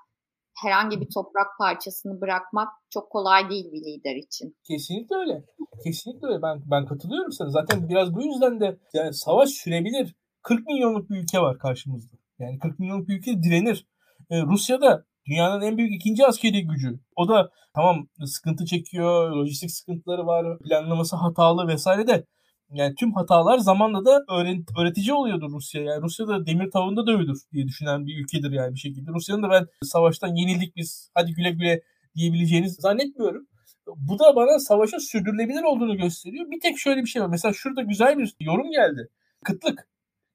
[0.63, 4.57] herhangi bir toprak parçasını bırakmak çok kolay değil bir lider için.
[4.63, 5.45] Kesinlikle öyle.
[5.83, 6.41] Kesinlikle öyle.
[6.41, 7.49] Ben ben katılıyorum sana.
[7.49, 10.15] Zaten biraz bu yüzden de yani savaş sürebilir.
[10.43, 12.17] 40 milyonluk bir ülke var karşımızda.
[12.39, 13.87] Yani 40 milyonluk bir ülke direnir.
[14.29, 16.99] Ee, Rusya'da dünyanın en büyük ikinci askeri gücü.
[17.15, 22.25] O da tamam sıkıntı çekiyor, lojistik sıkıntıları var, planlaması hatalı vesaire de
[22.73, 24.23] yani tüm hatalar zamanla da
[24.77, 25.81] öğretici oluyordur Rusya.
[25.83, 29.11] Yani Rusya da demir tavında dövülür diye düşünen bir ülkedir yani bir şekilde.
[29.11, 31.81] Rusya'nın da ben savaştan yenildik biz hadi güle güle
[32.15, 33.47] diyebileceğini zannetmiyorum.
[33.87, 36.51] Bu da bana savaşın sürdürülebilir olduğunu gösteriyor.
[36.51, 37.27] Bir tek şöyle bir şey var.
[37.27, 39.07] Mesela şurada güzel bir yorum geldi.
[39.43, 39.90] Kıtlık.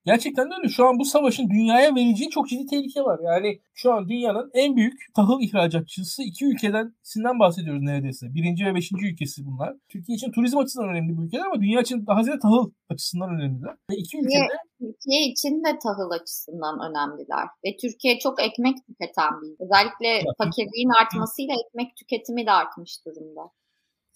[0.06, 0.68] Gerçekten de öyle.
[0.68, 3.20] Şu an bu savaşın dünyaya vereceği çok ciddi tehlike var.
[3.24, 8.26] Yani şu an dünyanın en büyük tahıl ihracatçısı iki ülkeden sinden bahsediyoruz neredeyse.
[8.34, 9.74] Birinci ve beşinci ülkesi bunlar.
[9.88, 13.74] Türkiye için turizm açısından önemli bu ülkeler ama dünya için daha ziyade tahıl açısından önemliler.
[13.90, 14.56] Ve iki ülkede...
[14.80, 17.46] Türkiye için de tahıl açısından önemliler.
[17.64, 23.42] Ve Türkiye çok ekmek tüketen bir Özellikle fakirliğin artmasıyla ekmek tüketimi de artmış durumda.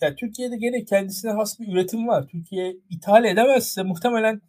[0.03, 2.27] Yani Türkiye'de gene kendisine has bir üretim var.
[2.33, 4.41] Türkiye ithal edemezse muhtemelen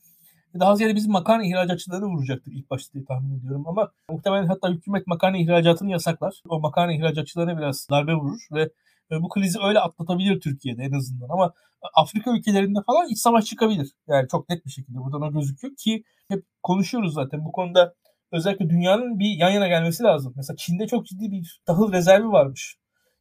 [0.59, 3.67] daha ziyade bizim makarna ihracatçılarını vuracaktır ilk başta diye tahmin ediyorum.
[3.67, 6.41] Ama muhtemelen hatta hükümet makarna ihracatını yasaklar.
[6.49, 8.69] O makarna ihracatçılarına biraz darbe vurur ve
[9.11, 11.29] bu krizi öyle atlatabilir Türkiye'de en azından.
[11.29, 11.53] Ama
[11.93, 13.91] Afrika ülkelerinde falan iç savaş çıkabilir.
[14.07, 17.93] Yani çok net bir şekilde buradan o gözüküyor ki hep konuşuyoruz zaten bu konuda
[18.31, 20.33] özellikle dünyanın bir yan yana gelmesi lazım.
[20.35, 22.77] Mesela Çin'de çok ciddi bir tahıl rezervi varmış.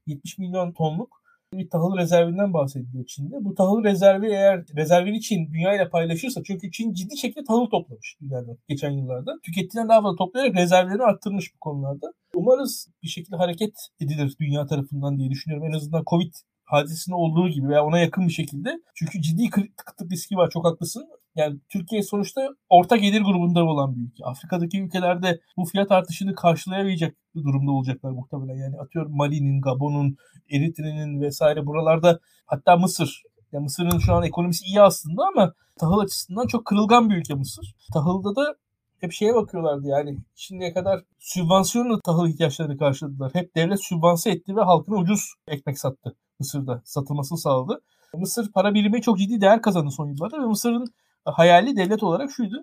[0.06, 1.19] 70 milyon tonluk
[1.54, 3.44] bir tahıl rezervinden bahsediliyor Çin'de.
[3.44, 8.16] Bu tahıl rezervi eğer rezervini Çin dünya ile paylaşırsa çünkü Çin ciddi şekilde tahıl toplamış
[8.20, 9.32] dünyada geçen yıllarda.
[9.42, 12.12] Tükettiğinden daha fazla toplayarak rezervlerini arttırmış bu konularda.
[12.34, 15.68] Umarız bir şekilde hareket edilir dünya tarafından diye düşünüyorum.
[15.68, 16.32] En azından Covid
[16.70, 18.80] hadisesinde olduğu gibi veya ona yakın bir şekilde.
[18.94, 20.50] Çünkü ciddi kıtlık riski var.
[20.50, 21.04] Çok haklısın.
[21.36, 24.24] Yani Türkiye sonuçta orta gelir grubunda olan bir ülke.
[24.24, 28.56] Afrika'daki ülkelerde bu fiyat artışını karşılayamayacak durumda olacaklar muhtemelen.
[28.56, 30.16] Yani atıyorum Mali'nin, Gabon'un,
[30.52, 33.22] Eritre'nin vesaire buralarda hatta Mısır.
[33.52, 37.74] Yani Mısır'ın şu an ekonomisi iyi aslında ama tahıl açısından çok kırılgan bir ülke Mısır.
[37.92, 38.54] Tahılda da
[39.00, 43.30] hep şeye bakıyorlardı yani şimdiye kadar sübvansiyonla tahıl ihtiyaçlarını karşıladılar.
[43.34, 47.80] Hep devlet sübvanse etti ve halkına ucuz ekmek sattı Mısır'da satılmasını sağladı.
[48.14, 50.86] Mısır para birimi çok ciddi değer kazandı son yıllarda ve Mısır'ın
[51.24, 52.56] hayali devlet olarak şuydu.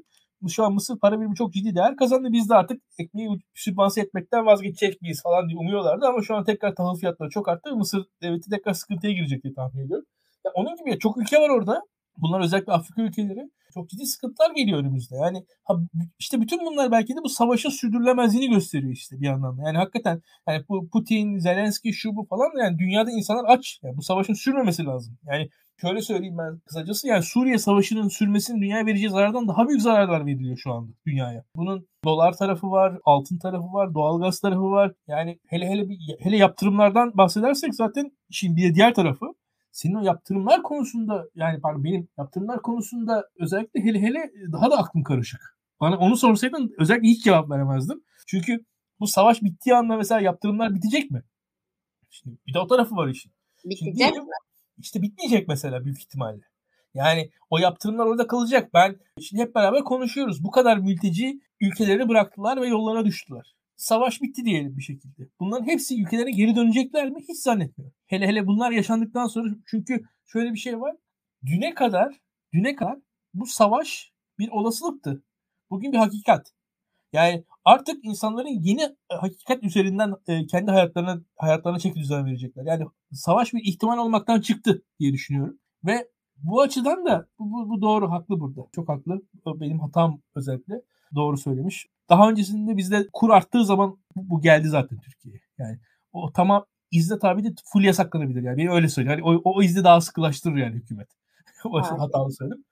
[0.49, 2.27] Şu an Mısır para birimi çok ciddi değer kazandı.
[2.31, 6.05] Biz de artık ekmeği sübvanse etmekten vazgeçecek miyiz falan diye umuyorlardı.
[6.05, 7.75] Ama şu an tekrar tahıl fiyatları çok arttı.
[7.75, 10.05] Mısır devleti tekrar sıkıntıya girecek diye tahmin ediyorum.
[10.45, 11.81] Yani onun gibi çok ülke var orada.
[12.17, 13.49] Bunlar özellikle Afrika ülkeleri.
[13.77, 15.15] Çok ciddi sıkıntılar geliyor önümüzde.
[15.15, 15.73] Yani ha,
[16.19, 19.61] işte bütün bunlar belki de bu savaşın sürdürülemezliğini gösteriyor işte bir yandan da.
[19.65, 23.79] Yani hakikaten yani bu Putin, Zelenski şu bu falan yani dünyada insanlar aç.
[23.83, 25.17] Yani bu savaşın sürmemesi lazım.
[25.25, 25.49] Yani
[25.81, 30.57] şöyle söyleyeyim ben kısacası yani Suriye Savaşı'nın sürmesinin dünyaya vereceği zarardan daha büyük zararlar veriliyor
[30.57, 31.43] şu anda dünyaya.
[31.55, 34.93] Bunun dolar tarafı var, altın tarafı var, doğalgaz tarafı var.
[35.07, 39.25] Yani hele hele bir, hele yaptırımlardan bahsedersek zaten şimdi bir diğer tarafı
[39.77, 45.03] senin o yaptırımlar konusunda yani pardon benim yaptırımlar konusunda özellikle hele hele daha da aklım
[45.03, 45.57] karışık.
[45.79, 48.03] Bana onu sorsaydın özellikle hiç cevap veremezdim.
[48.27, 48.65] Çünkü
[48.99, 51.23] bu savaş bittiği anda mesela yaptırımlar bitecek mi?
[52.09, 53.31] Şimdi bir de o tarafı var işin.
[53.65, 54.23] Bitecek mi?
[54.77, 56.41] İşte bitmeyecek mesela büyük ihtimalle.
[56.93, 58.73] Yani o yaptırımlar orada kalacak.
[58.73, 60.43] Ben şimdi hep beraber konuşuyoruz.
[60.43, 63.55] Bu kadar mülteci ülkeleri bıraktılar ve yollara düştüler.
[63.77, 65.29] Savaş bitti diyelim bir şekilde.
[65.39, 67.19] Bunların hepsi ülkelerine geri dönecekler mi?
[67.29, 67.95] Hiç zannetmiyorum.
[68.07, 70.95] Hele hele bunlar yaşandıktan sonra çünkü şöyle bir şey var.
[71.45, 72.15] Düne kadar,
[72.53, 72.97] düne kadar
[73.33, 75.23] bu savaş bir olasılıktı.
[75.69, 76.53] Bugün bir hakikat.
[77.13, 82.63] Yani artık insanların yeni hakikat üzerinden e, kendi hayatlarına hayatlarına çeki düzen verecekler.
[82.65, 85.59] Yani savaş bir ihtimal olmaktan çıktı diye düşünüyorum.
[85.85, 88.61] Ve bu açıdan da bu, bu, bu doğru haklı burada.
[88.71, 89.21] Çok haklı.
[89.45, 90.81] Benim hatam özellikle
[91.15, 91.87] doğru söylemiş.
[92.09, 95.41] Daha öncesinde bizde kur arttığı zaman bu, geldi zaten Türkiye'ye.
[95.57, 95.79] Yani
[96.13, 98.57] o tamam izle tabi de full yasaklanabilir yani.
[98.57, 99.17] Benim öyle söylüyor.
[99.17, 101.07] Yani o, o izle daha sıkılaştırır yani hükümet.
[101.65, 101.99] o evet.
[101.99, 102.65] hatalı söyledim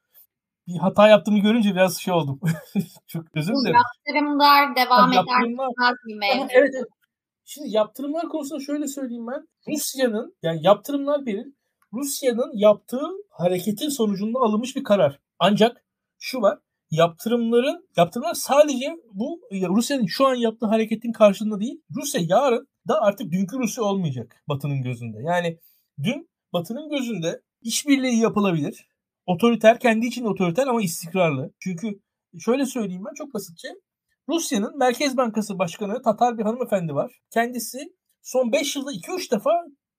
[0.67, 2.39] bir hata yaptığımı görünce biraz şey oldum.
[3.07, 3.75] Çok özür dilerim.
[3.75, 5.35] Yaptırımlar devam yani eder.
[6.53, 6.87] Evet, evet.
[7.45, 9.47] Şimdi yaptırımlar konusunda şöyle söyleyeyim ben.
[9.67, 11.45] Rusya'nın yani yaptırımlar bir
[11.93, 15.19] Rusya'nın yaptığı hareketin sonucunda alınmış bir karar.
[15.39, 15.85] Ancak
[16.19, 16.59] şu var.
[16.91, 21.81] Yaptırımların yaptırımlar sadece bu Rusya'nın şu an yaptığı hareketin karşılığında değil.
[21.95, 25.17] Rusya yarın da artık dünkü Rusya olmayacak Batı'nın gözünde.
[25.21, 25.59] Yani
[26.03, 28.87] dün Batı'nın gözünde işbirliği yapılabilir
[29.25, 31.51] otoriter, kendi için otoriter ama istikrarlı.
[31.59, 31.99] Çünkü
[32.39, 33.67] şöyle söyleyeyim ben çok basitçe.
[34.29, 37.11] Rusya'nın Merkez Bankası Başkanı Tatar bir hanımefendi var.
[37.33, 37.77] Kendisi
[38.21, 39.51] son 5 yılda 2-3 defa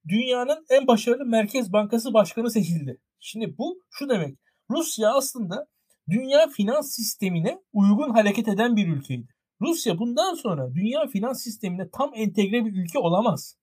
[0.09, 3.01] dünyanın en başarılı Merkez Bankası Başkanı seçildi.
[3.20, 4.38] Şimdi bu şu demek.
[4.70, 5.66] Rusya aslında
[6.11, 9.29] dünya finans sistemine uygun hareket eden bir ülkeydi.
[9.61, 13.57] Rusya bundan sonra dünya finans sistemine tam entegre bir ülke olamaz.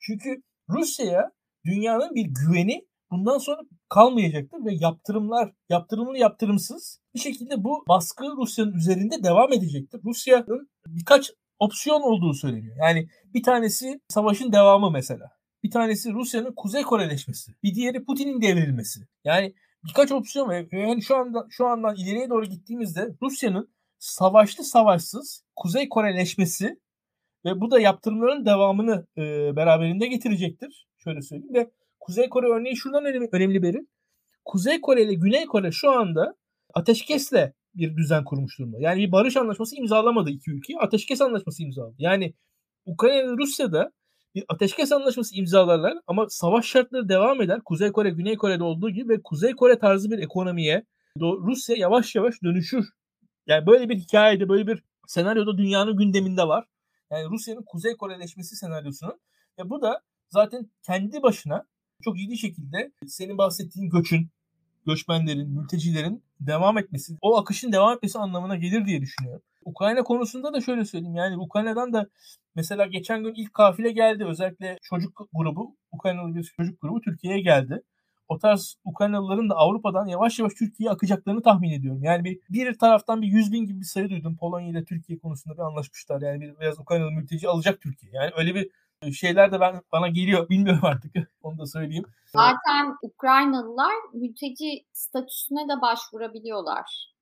[0.00, 1.30] Çünkü Rusya'ya
[1.64, 8.72] dünyanın bir güveni bundan sonra kalmayacaktır ve yaptırımlar yaptırımlı yaptırımsız bir şekilde bu baskı Rusya'nın
[8.72, 10.00] üzerinde devam edecektir.
[10.04, 12.76] Rusya'nın birkaç opsiyon olduğu söyleniyor.
[12.80, 15.30] Yani bir tanesi savaşın devamı mesela.
[15.64, 17.52] Bir tanesi Rusya'nın Kuzey Koreleşmesi.
[17.62, 19.00] Bir diğeri Putin'in devrilmesi.
[19.24, 20.66] Yani birkaç opsiyon var.
[20.72, 26.80] Yani şu anda şu andan ileriye doğru gittiğimizde Rusya'nın savaşlı savaşsız Kuzey Koreleşmesi
[27.44, 30.88] ve bu da yaptırımların devamını e, beraberinde getirecektir.
[30.98, 33.86] Şöyle söyleyeyim ve Kuzey Kore örneği şuradan önemli, önemli beri.
[34.44, 36.36] Kuzey Kore ile Güney Kore şu anda
[36.74, 38.76] ateşkesle bir düzen kurmuş durumda.
[38.80, 40.78] Yani bir barış anlaşması imzalamadı iki ülke.
[40.78, 41.94] Ateşkes anlaşması imzaladı.
[41.98, 42.34] Yani
[42.84, 43.92] Ukrayna ve Rusya'da
[44.34, 47.60] bir ateşkes anlaşması imzalarlar ama savaş şartları devam eder.
[47.64, 50.86] Kuzey Kore, Güney Kore'de olduğu gibi ve Kuzey Kore tarzı bir ekonomiye
[51.20, 52.88] Rusya yavaş yavaş dönüşür.
[53.46, 56.64] Yani böyle bir hikayede, böyle bir senaryoda dünyanın gündeminde var.
[57.10, 59.20] Yani Rusya'nın Kuzey Koreleşmesi senaryosunun.
[59.58, 61.64] Ve bu da zaten kendi başına
[62.04, 64.30] çok ciddi şekilde senin bahsettiğin göçün,
[64.86, 69.42] göçmenlerin, mültecilerin devam etmesi, o akışın devam etmesi anlamına gelir diye düşünüyorum.
[69.64, 71.16] Ukrayna konusunda da şöyle söyleyeyim.
[71.16, 72.06] Yani Ukrayna'dan da
[72.54, 74.24] mesela geçen gün ilk kafile geldi.
[74.24, 77.82] Özellikle çocuk grubu, Ukraynalı bir çocuk grubu Türkiye'ye geldi.
[78.28, 82.02] O tarz Ukraynalıların da Avrupa'dan yavaş yavaş Türkiye'ye akacaklarını tahmin ediyorum.
[82.02, 84.36] Yani bir, bir taraftan bir 100 bin gibi bir sayı duydum.
[84.36, 86.22] Polonya ile Türkiye konusunda bir anlaşmışlar.
[86.22, 88.12] Yani bir, biraz Ukraynalı mülteci alacak Türkiye.
[88.14, 88.70] Yani öyle bir
[89.12, 90.48] şeyler de ben bana geliyor.
[90.50, 91.16] Bilmiyorum artık.
[91.42, 92.04] Onu da söyleyeyim.
[92.26, 97.12] Zaten Ukraynalılar mülteci statüsüne de başvurabiliyorlar.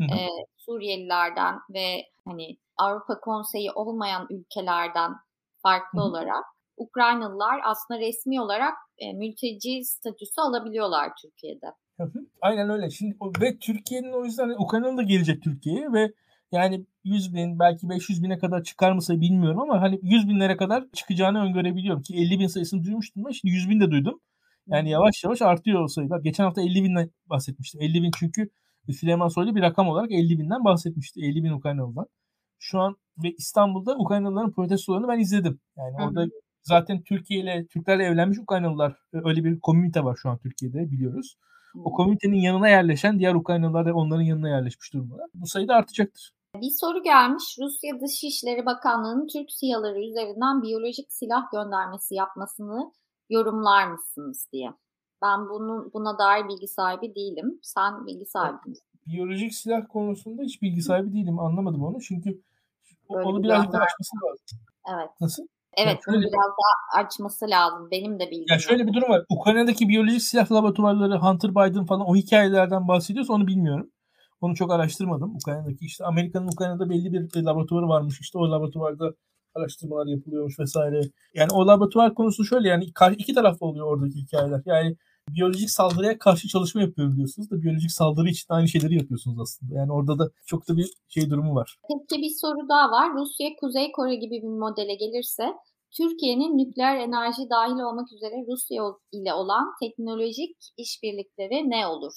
[0.00, 5.12] Ee, Suriyelilerden ve hani Avrupa Konseyi olmayan ülkelerden
[5.62, 6.44] farklı olarak
[6.76, 11.66] Ukraynalılar aslında resmi olarak e, mülteci statüsü alabiliyorlar Türkiye'de.
[12.40, 12.90] Aynen öyle.
[12.90, 16.12] Şimdi ve Türkiye'nin o yüzden Ukraynalı da gelecek Türkiye'ye ve
[16.52, 20.84] yani 100 bin belki 500 bine kadar çıkar mı bilmiyorum ama hani 100 binlere kadar
[20.92, 24.20] çıkacağını öngörebiliyorum ki 50 bin sayısını duymuştum ben şimdi 100 bin de duydum.
[24.66, 26.20] Yani yavaş yavaş artıyor o sayılar.
[26.20, 27.80] Geçen hafta 50 binden bahsetmiştim.
[27.80, 28.50] 50 bin çünkü
[28.92, 31.20] Süleyman Soylu bir rakam olarak 50 binden bahsetmişti.
[31.20, 32.06] 50 bin Ukraynalı'dan.
[32.60, 35.60] Şu an ve İstanbul'da Ukraynalıların protestolarını ben izledim.
[35.76, 36.06] Yani Hı-hı.
[36.06, 36.26] orada
[36.62, 41.36] zaten Türkiye ile Türklerle evlenmiş Ukraynalılar öyle bir komünite var şu an Türkiye'de biliyoruz.
[41.84, 45.16] O komünitenin yanına yerleşen diğer Ukraynalılar da onların yanına yerleşmiş durumda.
[45.34, 46.32] Bu sayı da artacaktır.
[46.56, 47.56] Bir soru gelmiş.
[47.60, 52.92] Rusya Dışişleri Bakanlığı'nın Türk siyaları üzerinden biyolojik silah göndermesi yapmasını
[53.30, 54.70] yorumlar mısınız diye.
[55.22, 57.58] Ben bunun buna dair bilgi sahibi değilim.
[57.62, 58.86] Sen bilgi sahibi misin?
[59.06, 61.38] Biyolojik silah konusunda hiç bilgi sahibi değilim.
[61.38, 62.00] Anlamadım onu.
[62.00, 62.42] Çünkü
[63.14, 64.58] Böyle onu birazcık daha açması lazım.
[64.94, 65.10] Evet.
[65.20, 65.42] Nasıl?
[65.76, 67.88] Evet, yani şöyle, biraz daha açması lazım.
[67.90, 68.46] Benim de bildiğim.
[68.50, 69.24] Ya şöyle bir durum var.
[69.28, 73.90] Ukrayna'daki biyolojik silah laboratuvarları Hunter Biden falan o hikayelerden bahsediyorsa onu bilmiyorum.
[74.40, 75.36] Onu çok araştırmadım.
[75.36, 78.20] Ukrayna'daki işte Amerika'nın Ukrayna'da belli bir laboratuvarı varmış.
[78.20, 79.10] İşte o laboratuvarda
[79.54, 81.00] araştırmalar yapılıyormuş vesaire.
[81.34, 82.84] Yani o laboratuvar konusu şöyle yani
[83.18, 84.62] iki taraflı oluyor oradaki hikayeler.
[84.66, 84.96] Yani
[85.34, 89.74] biyolojik saldırıya karşı çalışma yapıyorum diyorsunuz da biyolojik saldırı için aynı şeyleri yapıyorsunuz aslında.
[89.74, 91.78] Yani orada da çok da bir şey durumu var.
[91.88, 93.14] Peki bir soru daha var.
[93.14, 95.44] Rusya Kuzey Kore gibi bir modele gelirse
[95.96, 102.12] Türkiye'nin nükleer enerji dahil olmak üzere Rusya ile olan teknolojik işbirlikleri ne olur?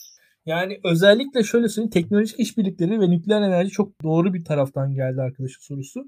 [0.45, 5.61] Yani özellikle şöyle söyleyeyim teknolojik işbirlikleri ve nükleer enerji çok doğru bir taraftan geldi arkadaşın
[5.61, 5.99] sorusu.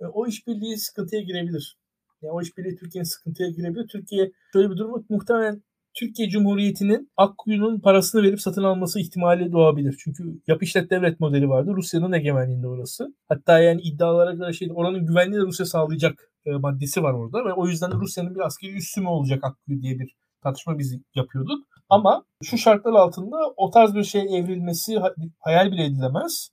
[0.00, 1.78] E, o işbirliği sıkıntıya girebilir.
[2.22, 3.88] Yani o işbirliği Türkiye'nin sıkıntıya girebilir.
[3.88, 5.62] Türkiye şöyle bir durum muhtemelen
[5.94, 9.96] Türkiye Cumhuriyeti'nin Akkuyu'nun parasını verip satın alması ihtimali doğabilir.
[10.04, 11.72] Çünkü yap işlet devlet modeli vardı.
[11.76, 13.14] Rusya'nın egemenliğinde orası.
[13.28, 17.52] Hatta yani iddialara göre şey oranın güvenliği de Rusya sağlayacak e, maddesi var orada ve
[17.52, 21.64] o yüzden de Rusya'nın bir askeri üssü mü olacak Akkuyu diye bir tartışma biz yapıyorduk.
[21.88, 24.98] Ama şu şartlar altında o tarz bir şey evrilmesi
[25.38, 26.48] hayal bile edilemez.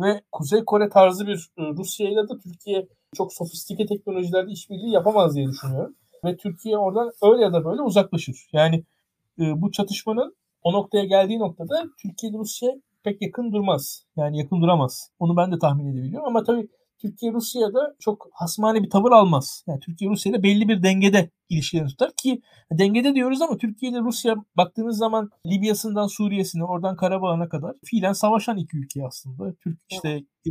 [0.00, 5.36] Ve Kuzey Kore tarzı bir e, Rusya ile de Türkiye çok sofistike teknolojilerde işbirliği yapamaz
[5.36, 5.94] diye düşünüyorum.
[6.24, 8.36] Ve Türkiye oradan öyle ya da böyle uzaklaşır.
[8.52, 8.84] Yani
[9.38, 12.70] e, bu çatışmanın o noktaya geldiği noktada Türkiye Rusya
[13.04, 14.04] pek yakın durmaz.
[14.16, 15.10] Yani yakın duramaz.
[15.18, 16.28] Onu ben de tahmin edebiliyorum.
[16.28, 19.64] Ama tabii Türkiye Rusya'da çok hasmane bir tavır almaz.
[19.66, 22.40] Yani Türkiye Rusya'da belli bir dengede ilişkilerini tutar ki
[22.72, 28.56] dengede diyoruz ama Türkiye ile Rusya baktığınız zaman Libya'sından Suriye'sine oradan Karabağ'a kadar fiilen savaşan
[28.56, 29.54] iki ülke aslında.
[29.54, 30.10] Türk işte
[30.46, 30.50] e,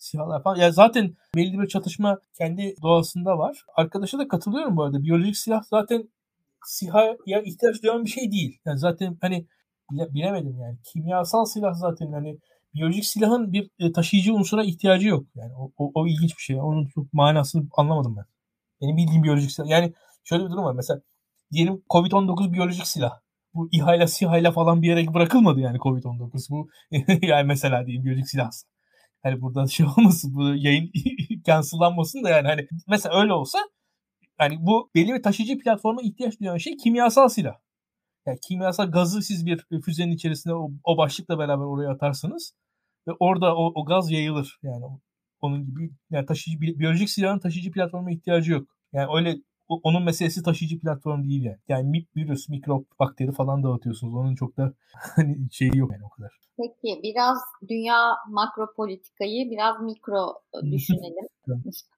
[0.00, 0.56] SİHA'lar falan.
[0.56, 3.64] Yani zaten belli bir çatışma kendi doğasında var.
[3.76, 5.02] Arkadaşa da katılıyorum bu arada.
[5.02, 6.08] Biyolojik silah zaten
[6.66, 8.58] SİHA'ya ihtiyaç duyan bir şey değil.
[8.64, 9.46] Yani zaten hani
[9.90, 10.78] bilemedim yani.
[10.92, 12.38] Kimyasal silah zaten hani
[12.74, 15.26] biyolojik silahın bir e, taşıyıcı unsura ihtiyacı yok.
[15.34, 16.60] Yani o, o, o ilginç bir şey.
[16.60, 18.24] Onun çok manasını anlamadım ben.
[18.80, 19.68] Benim bildiğim biyolojik silah.
[19.68, 19.92] Yani
[20.24, 20.74] şöyle bir durum var.
[20.74, 21.00] Mesela
[21.52, 23.20] diyelim Covid-19 biyolojik silah.
[23.54, 26.50] Bu İHA'yla SİHA'yla falan bir yere bırakılmadı yani Covid-19.
[26.50, 26.68] Bu
[27.26, 28.50] yani mesela diyeyim biyolojik silah.
[29.22, 30.90] Hani burada şey olmasın, bu yayın
[31.46, 33.58] cancellanmasın da yani hani mesela öyle olsa
[34.40, 37.54] yani bu belli bir taşıyıcı platforma ihtiyaç duyan şey kimyasal silah.
[38.26, 42.54] Yani kimyasal gazı siz bir füzenin içerisinde o, o başlıkla beraber oraya atarsınız
[43.08, 44.58] ve orada o, o gaz yayılır.
[44.62, 44.84] Yani
[45.40, 48.68] onun gibi yani taşıyıcı biyolojik silahın taşıyıcı platforma ihtiyacı yok.
[48.92, 49.36] Yani öyle
[49.82, 51.58] onun meselesi taşıyıcı platform değil yani.
[51.68, 54.14] Yani virüs, mikrop, bakteri falan dağıtıyorsunuz.
[54.14, 54.72] Onun çok da
[55.16, 56.40] hani şeyi yok yani o kadar.
[56.56, 60.34] Peki biraz dünya makro politikayı biraz mikro
[60.70, 61.26] düşünelim.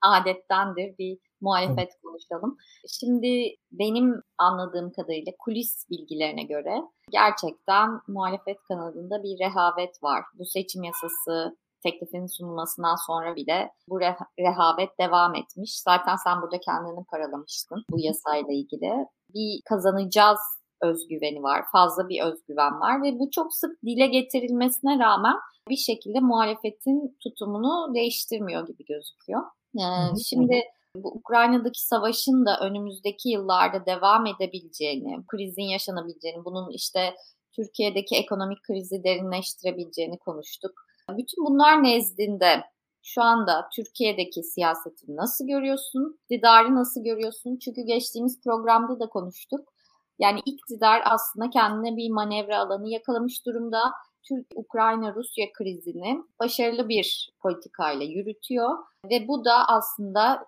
[0.02, 2.00] Adettendir bir muhalefet evet.
[2.02, 2.56] konuşalım.
[2.88, 10.24] Şimdi benim anladığım kadarıyla kulis bilgilerine göre gerçekten muhalefet kanadında bir rehavet var.
[10.38, 14.00] Bu seçim yasası teklifin sunulmasından sonra bile bu
[14.40, 15.80] rehavet devam etmiş.
[15.80, 18.90] Zaten sen burada kendini paralamıştın bu yasayla ilgili.
[19.34, 20.40] Bir kazanacağız
[20.82, 25.36] özgüveni var, fazla bir özgüven var ve bu çok sık dile getirilmesine rağmen
[25.68, 29.42] bir şekilde muhalefetin tutumunu değiştirmiyor gibi gözüküyor.
[29.78, 30.62] Ee, şimdi
[30.96, 37.14] bu Ukrayna'daki savaşın da önümüzdeki yıllarda devam edebileceğini, krizin yaşanabileceğini, bunun işte
[37.56, 40.72] Türkiye'deki ekonomik krizi derinleştirebileceğini konuştuk.
[41.10, 42.64] Bütün bunlar nezdinde
[43.02, 46.18] şu anda Türkiye'deki siyaseti nasıl görüyorsun?
[46.22, 47.56] İktidarı nasıl görüyorsun?
[47.56, 49.72] Çünkü geçtiğimiz programda da konuştuk.
[50.18, 53.92] Yani iktidar aslında kendine bir manevra alanı yakalamış durumda.
[54.28, 58.78] Türk-Ukrayna-Rusya krizini başarılı bir politikayla yürütüyor
[59.10, 60.46] ve bu da aslında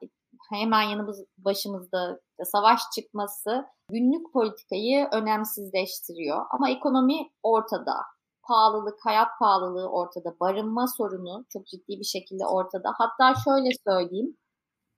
[0.51, 6.47] hemen yanımız başımızda savaş çıkması günlük politikayı önemsizleştiriyor.
[6.51, 7.95] Ama ekonomi ortada.
[8.49, 10.41] Pahalılık, hayat pahalılığı ortada.
[10.41, 12.93] Barınma sorunu çok ciddi bir şekilde ortada.
[12.99, 14.37] Hatta şöyle söyleyeyim.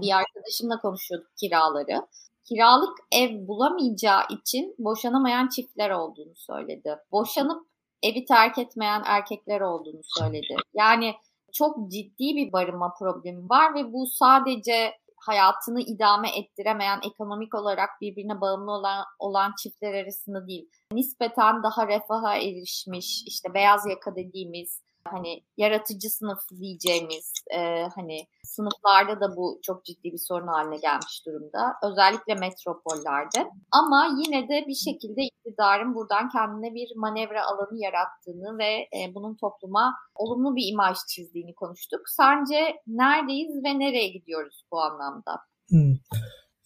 [0.01, 2.07] Bir arkadaşımla konuşuyorduk kiraları.
[2.45, 6.97] Kiralık ev bulamayacağı için boşanamayan çiftler olduğunu söyledi.
[7.13, 7.67] Boşanıp
[8.03, 10.57] evi terk etmeyen erkekler olduğunu söyledi.
[10.75, 11.15] Yani
[11.53, 14.92] çok ciddi bir barınma problemi var ve bu sadece
[15.27, 20.70] hayatını idame ettiremeyen, ekonomik olarak birbirine bağımlı olan, olan çiftler arasında değil.
[20.92, 29.21] Nispeten daha refaha erişmiş, işte beyaz yaka dediğimiz hani yaratıcı sınıf diyeceğimiz e, hani sınıflarda
[29.21, 31.75] da bu çok ciddi bir sorun haline gelmiş durumda.
[31.83, 33.50] Özellikle metropollerde.
[33.73, 39.35] Ama yine de bir şekilde iktidarın buradan kendine bir manevra alanı yarattığını ve e, bunun
[39.35, 42.00] topluma olumlu bir imaj çizdiğini konuştuk.
[42.07, 45.33] Sence neredeyiz ve nereye gidiyoruz bu anlamda?
[45.69, 45.94] Hmm.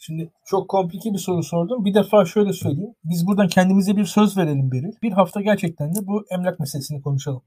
[0.02, 1.84] Şimdi çok komplike bir soru sordum.
[1.84, 2.94] Bir defa şöyle söyleyeyim.
[3.04, 4.92] Biz buradan kendimize bir söz verelim Beril.
[5.02, 7.42] Bir hafta gerçekten de bu emlak meselesini konuşalım.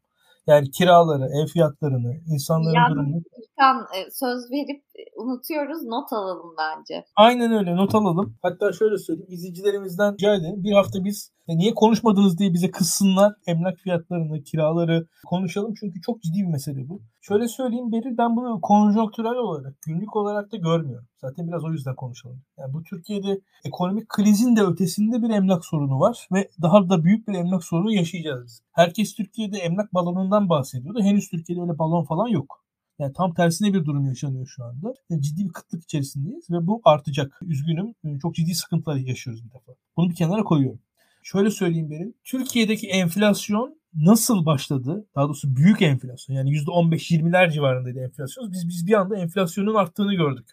[0.48, 3.22] Yani kiraları, ev fiyatlarını, insanların yani, durumunu.
[3.42, 4.84] İlkan e, söz verip
[5.16, 5.84] unutuyoruz.
[5.84, 7.06] Not alalım bence.
[7.16, 8.36] Aynen öyle not alalım.
[8.42, 9.32] Hatta şöyle söyleyeyim.
[9.32, 10.64] izleyicilerimizden rica edelim.
[10.64, 13.34] Bir hafta biz e, niye konuşmadınız diye bize kızsınlar.
[13.48, 15.74] Emlak fiyatlarını, kiraları konuşalım.
[15.80, 17.02] Çünkü çok ciddi bir mesele bu.
[17.22, 21.08] Şöyle söyleyeyim Beril ben bunu konjonktürel olarak, günlük olarak da görmüyorum.
[21.18, 22.42] Zaten biraz o yüzden konuşalım.
[22.58, 27.28] Yani bu Türkiye'de ekonomik krizin de ötesinde bir emlak sorunu var ve daha da büyük
[27.28, 28.62] bir emlak sorunu yaşayacağız.
[28.72, 31.02] Herkes Türkiye'de emlak balonundan bahsediyordu.
[31.02, 32.64] Henüz Türkiye'de öyle balon falan yok.
[33.00, 34.94] Yani tam tersine bir durum yaşanıyor şu anda.
[35.10, 37.40] Yani ciddi bir kıtlık içerisindeyiz ve bu artacak.
[37.42, 37.94] Üzgünüm.
[38.22, 39.72] Çok ciddi sıkıntılar yaşıyoruz bir defa.
[39.98, 40.80] Bunu bir kenara koyuyorum.
[41.24, 42.14] Şöyle söyleyeyim benim.
[42.24, 45.08] Türkiye'deki enflasyon nasıl başladı?
[45.16, 46.36] Daha doğrusu büyük enflasyon.
[46.36, 48.52] Yani %15-20'ler civarındaydı enflasyon.
[48.52, 50.50] Biz biz bir anda enflasyonun arttığını gördük.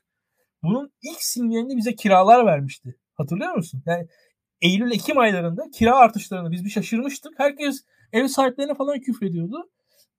[0.62, 2.96] Bunun ilk sinyalini bize kiralar vermişti.
[3.14, 3.82] Hatırlıyor musun?
[3.86, 4.08] Yani
[4.60, 7.32] Eylül-Ekim aylarında kira artışlarını biz bir şaşırmıştık.
[7.36, 9.70] Herkes ev sahiplerine falan küfrediyordu.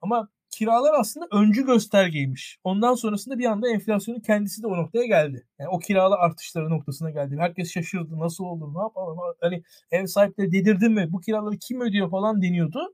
[0.01, 2.59] Ama kiralar aslında öncü göstergeymiş.
[2.63, 5.47] Ondan sonrasında bir anda enflasyonun kendisi de o noktaya geldi.
[5.59, 7.35] Yani o kiralar artışları noktasına geldi.
[7.39, 8.19] Herkes şaşırdı.
[8.19, 8.75] Nasıl olur?
[8.75, 9.17] Ne yapalım?
[9.41, 11.07] Hani ev sahipleri dedirdi mi?
[11.11, 12.93] Bu kiraları kim ödüyor falan deniyordu.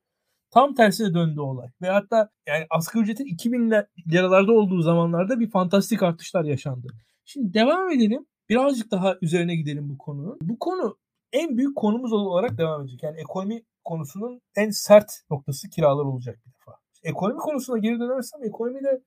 [0.51, 1.67] Tam tersine döndü olay.
[1.81, 3.71] Ve hatta yani asgari ücretin 2000
[4.11, 6.87] liralarda olduğu zamanlarda bir fantastik artışlar yaşandı.
[7.25, 8.25] Şimdi devam edelim.
[8.49, 10.37] Birazcık daha üzerine gidelim bu konunun.
[10.41, 10.97] Bu konu
[11.33, 13.03] en büyük konumuz olarak devam edecek.
[13.03, 16.86] Yani ekonomi konusunun en sert noktası kiralar olacak bir defa.
[17.07, 19.01] Ekonomi konusuna geri dönersem ekonomide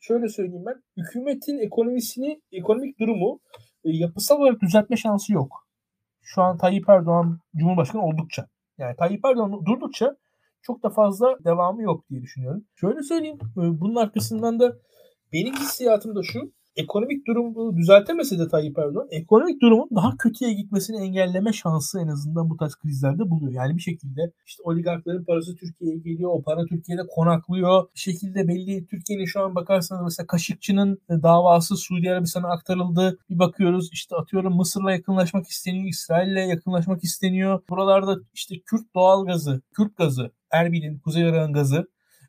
[0.00, 0.82] şöyle söyleyeyim ben.
[0.96, 3.40] Hükümetin ekonomisini, ekonomik durumu
[3.84, 5.66] e, yapısal olarak düzeltme şansı yok.
[6.22, 8.46] Şu an Tayyip Erdoğan Cumhurbaşkanı oldukça.
[8.78, 10.16] Yani Tayyip Erdoğan durdukça
[10.62, 12.64] çok da fazla devamı yok diye düşünüyorum.
[12.74, 13.38] Şöyle söyleyeyim.
[13.42, 14.76] E, bunun arkasından da
[15.32, 20.96] benim hissiyatım da şu ekonomik durumu düzeltemese de Tayyip Erdoğan ekonomik durumun daha kötüye gitmesini
[20.96, 23.52] engelleme şansı en azından bu tarz krizlerde buluyor.
[23.52, 26.30] Yani bir şekilde işte oligarkların parası Türkiye'ye geliyor.
[26.32, 27.84] O para Türkiye'de konaklıyor.
[27.94, 33.18] Bir şekilde belli Türkiye'nin şu an bakarsanız mesela Kaşıkçı'nın davası Suudi Arabistan'a aktarıldı.
[33.30, 35.88] Bir bakıyoruz işte atıyorum Mısır'la yakınlaşmak isteniyor.
[35.88, 37.60] İsrail'le yakınlaşmak isteniyor.
[37.70, 41.86] Buralarda işte Kürt doğal gazı, Kürt gazı, Erbil'in, Kuzey Irak'ın gazı e,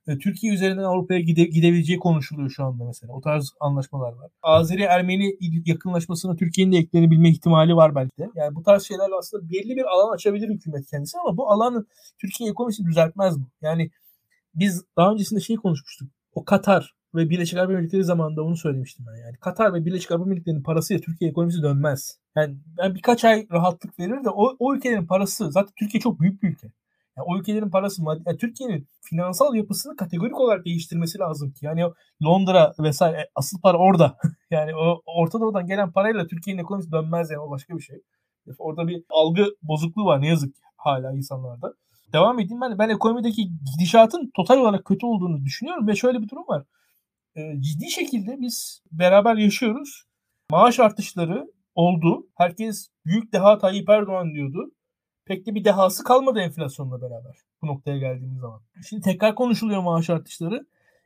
[0.07, 3.13] Türkiye üzerinden Avrupa'ya gide, gidebileceği konuşuluyor şu anda mesela.
[3.13, 4.31] O tarz anlaşmalar var.
[4.41, 8.29] Azeri-Ermeni yakınlaşmasına Türkiye'nin de eklenebilme ihtimali var belki de.
[8.35, 11.85] Yani bu tarz şeylerle aslında belli bir alan açabilir hükümet kendisi ama bu alanı
[12.21, 13.45] Türkiye ekonomisini düzeltmez mi?
[13.61, 13.91] Yani
[14.55, 16.09] biz daha öncesinde şey konuşmuştuk.
[16.33, 19.25] O Katar ve Birleşik Arap Emirlikleri zamanında onu söylemiştim ben.
[19.25, 22.19] Yani Katar ve Birleşik Arap Emirlikleri'nin parasıyla Türkiye ekonomisi dönmez.
[22.35, 26.43] Yani ben birkaç ay rahatlık verir de o, o ülkelerin parası zaten Türkiye çok büyük
[26.43, 26.67] bir ülke.
[27.17, 31.65] Yani o ülkelerin parası yani Türkiye'nin finansal yapısını kategorik olarak değiştirmesi lazım ki.
[31.65, 31.83] Yani
[32.23, 34.17] Londra vesaire e, asıl para orada.
[34.51, 38.01] yani o Orta Doğu'dan gelen parayla Türkiye'nin ekonomisi dönmez yani o başka bir şey.
[38.59, 41.73] Orada bir algı bozukluğu var ne yazık ki hala insanlarda.
[42.13, 42.79] Devam edeyim ben.
[42.79, 46.63] Ben ekonomideki gidişatın total olarak kötü olduğunu düşünüyorum ve şöyle bir durum var.
[47.35, 50.03] E, ciddi şekilde biz beraber yaşıyoruz.
[50.51, 52.27] Maaş artışları oldu.
[52.35, 54.71] Herkes büyük deha Tayyip Erdoğan diyordu
[55.27, 58.61] pek de bir dehası kalmadı enflasyonla beraber bu noktaya geldiğimiz zaman.
[58.89, 60.65] Şimdi tekrar konuşuluyor maaş artışları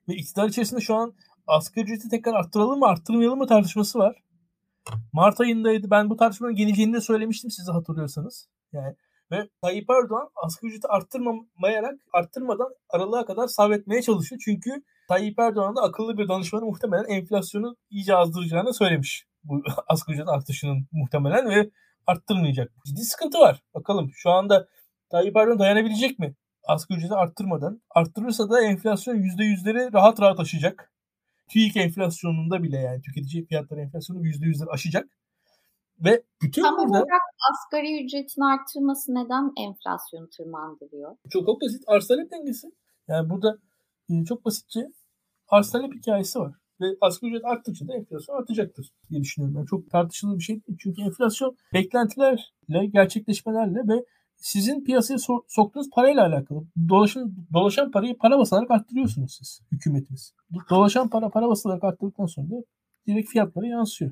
[0.09, 1.13] ve iktidar içerisinde şu an
[1.47, 4.23] asgari ücreti tekrar arttıralım mı arttırmayalım mı tartışması var.
[5.13, 5.91] Mart ayındaydı.
[5.91, 8.49] Ben bu tartışmanın geleceğini de söylemiştim size hatırlıyorsanız.
[8.73, 8.95] Yani
[9.31, 14.41] ve Tayyip Erdoğan asgari ücreti arttırmamayarak arttırmadan aralığa kadar sabretmeye çalışıyor.
[14.45, 19.25] Çünkü Tayyip Erdoğan da akıllı bir danışmanı muhtemelen enflasyonu iyice azdıracağını söylemiş.
[19.43, 21.69] Bu asgari ücret artışının muhtemelen ve
[22.07, 22.71] arttırmayacak.
[22.85, 23.63] Ciddi sıkıntı var.
[23.73, 24.67] Bakalım şu anda
[25.09, 26.35] Tayyip Erdoğan dayanabilecek mi?
[26.67, 27.81] Asgari ücreti arttırmadan.
[27.89, 30.91] Arttırırsa da enflasyon %100'leri rahat rahat aşacak.
[31.49, 35.07] TÜİK enflasyonunda bile yani tüketici fiyatları enflasyonu %100'leri aşacak.
[35.99, 36.89] Ve bütün Tam burada...
[36.89, 37.21] olarak
[37.51, 41.17] asgari ücretin arttırması neden enflasyonu tırmandırıyor?
[41.29, 41.83] Çok, çok basit.
[41.87, 42.67] Arz talep dengesi.
[43.07, 43.57] Yani burada
[44.09, 44.87] e, çok basitçe
[45.47, 46.53] arz talep hikayesi var.
[46.81, 49.57] Ve asgari ücret arttıkça da enflasyon artacaktır diye düşünüyorum.
[49.57, 50.77] Yani çok tartışılı bir şey değil.
[50.81, 54.05] Çünkü enflasyon beklentilerle, gerçekleşmelerle ve
[54.37, 56.63] sizin piyasaya so- soktuğunuz parayla alakalı.
[56.89, 60.33] Dolaşan, dolaşan parayı para basarak arttırıyorsunuz siz, hükümetiniz.
[60.69, 62.55] Dolaşan para para basarak arttırdıktan sonra da
[63.07, 64.11] direkt fiyatlara yansıyor.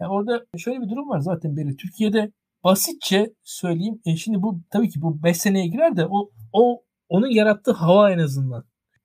[0.00, 1.76] Yani orada şöyle bir durum var zaten böyle.
[1.76, 2.32] Türkiye'de
[2.64, 4.00] basitçe söyleyeyim.
[4.06, 8.12] E şimdi bu tabii ki bu 5 seneye girer de o o onun yarattığı hava
[8.12, 8.64] en azından.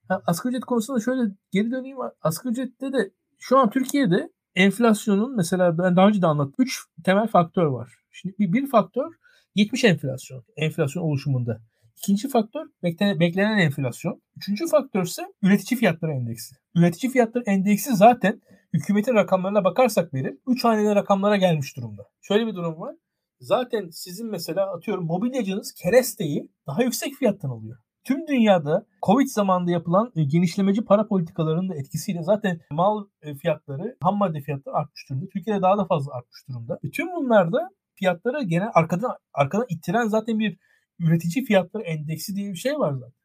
[0.10, 1.98] Ha, asgari ücret konusunda şöyle geri döneyim.
[2.22, 6.56] Asgari ücrette de şu an Türkiye'de enflasyonun mesela ben daha önce de anlattım.
[6.58, 7.94] Üç temel faktör var.
[8.12, 9.14] Şimdi bir, bir faktör
[9.56, 10.44] geçmiş enflasyon.
[10.56, 11.62] Enflasyon oluşumunda.
[11.98, 14.22] İkinci faktör beklenen, beklenen enflasyon.
[14.38, 16.56] Üçüncü faktör ise üretici fiyatları endeksi.
[16.76, 18.42] Üretici fiyatları endeksi zaten
[18.74, 20.38] hükümetin rakamlarına bakarsak verir.
[20.48, 22.04] Üç haneli rakamlara gelmiş durumda.
[22.22, 22.96] Şöyle bir durum var.
[23.40, 27.78] Zaten sizin mesela atıyorum mobilyacınız keresteyi daha yüksek fiyattan alıyor.
[28.04, 33.98] Tüm dünyada Covid zamanında yapılan e, genişlemeci para politikalarının da etkisiyle zaten mal e, fiyatları,
[34.04, 35.26] ham madde fiyatları artmış durumda.
[35.34, 36.80] Türkiye'de daha da fazla artmış durumda.
[36.84, 40.58] E, tüm bunlarda fiyatları gene arkadan arkadan ittiren zaten bir
[41.00, 43.20] üretici fiyatları endeksi diye bir şey var zaten.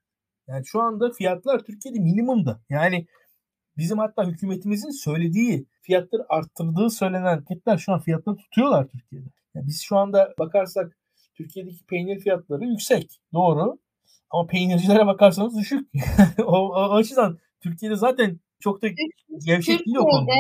[0.46, 2.60] Yani şu anda fiyatlar Türkiye'de minimumda.
[2.68, 3.06] Yani
[3.76, 9.28] bizim hatta hükümetimizin söylediği fiyatları arttırdığı söylenen şirketler şu an fiyatları tutuyorlar Türkiye'de.
[9.54, 10.96] Yani biz şu anda bakarsak
[11.34, 13.20] Türkiye'deki peynir fiyatları yüksek.
[13.32, 13.78] Doğru.
[14.30, 15.90] Ama peynircilere bakarsanız düşük.
[16.38, 18.86] o, o, o açıdan Türkiye'de zaten çok da
[19.46, 20.32] gevşek değil o konuda.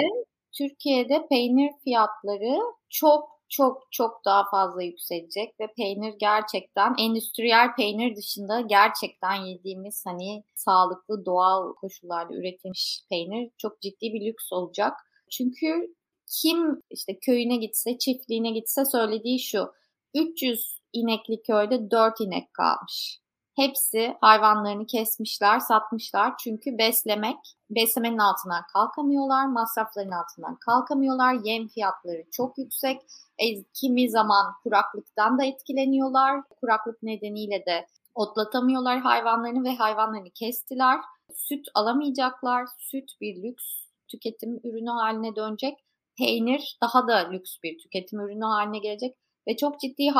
[0.52, 2.58] Türkiye'de peynir fiyatları
[2.88, 10.44] çok çok çok daha fazla yükselecek ve peynir gerçekten endüstriyel peynir dışında gerçekten yediğimiz hani
[10.54, 14.92] sağlıklı doğal koşullarda üretilmiş peynir çok ciddi bir lüks olacak.
[15.30, 15.94] Çünkü
[16.26, 19.72] kim işte köyüne gitse, çiftliğine gitse söylediği şu.
[20.14, 23.18] 300 inekli köyde 4 inek kalmış.
[23.56, 26.34] Hepsi hayvanlarını kesmişler, satmışlar.
[26.44, 27.36] Çünkü beslemek,
[27.70, 31.36] beslemenin altından kalkamıyorlar, masrafların altından kalkamıyorlar.
[31.44, 33.00] Yem fiyatları çok yüksek.
[33.38, 33.44] E,
[33.74, 36.42] kimi zaman kuraklıktan da etkileniyorlar.
[36.60, 41.00] Kuraklık nedeniyle de otlatamıyorlar hayvanlarını ve hayvanlarını kestiler.
[41.34, 42.66] Süt alamayacaklar.
[42.78, 43.64] Süt bir lüks
[44.08, 45.78] tüketim ürünü haline dönecek.
[46.18, 49.16] Peynir daha da lüks bir tüketim ürünü haline gelecek
[49.48, 50.10] ve çok ciddi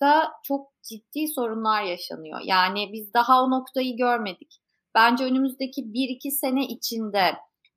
[0.00, 2.40] hayvancılıkta çok ciddi sorunlar yaşanıyor.
[2.44, 4.60] Yani biz daha o noktayı görmedik.
[4.94, 7.34] Bence önümüzdeki 1-2 sene içinde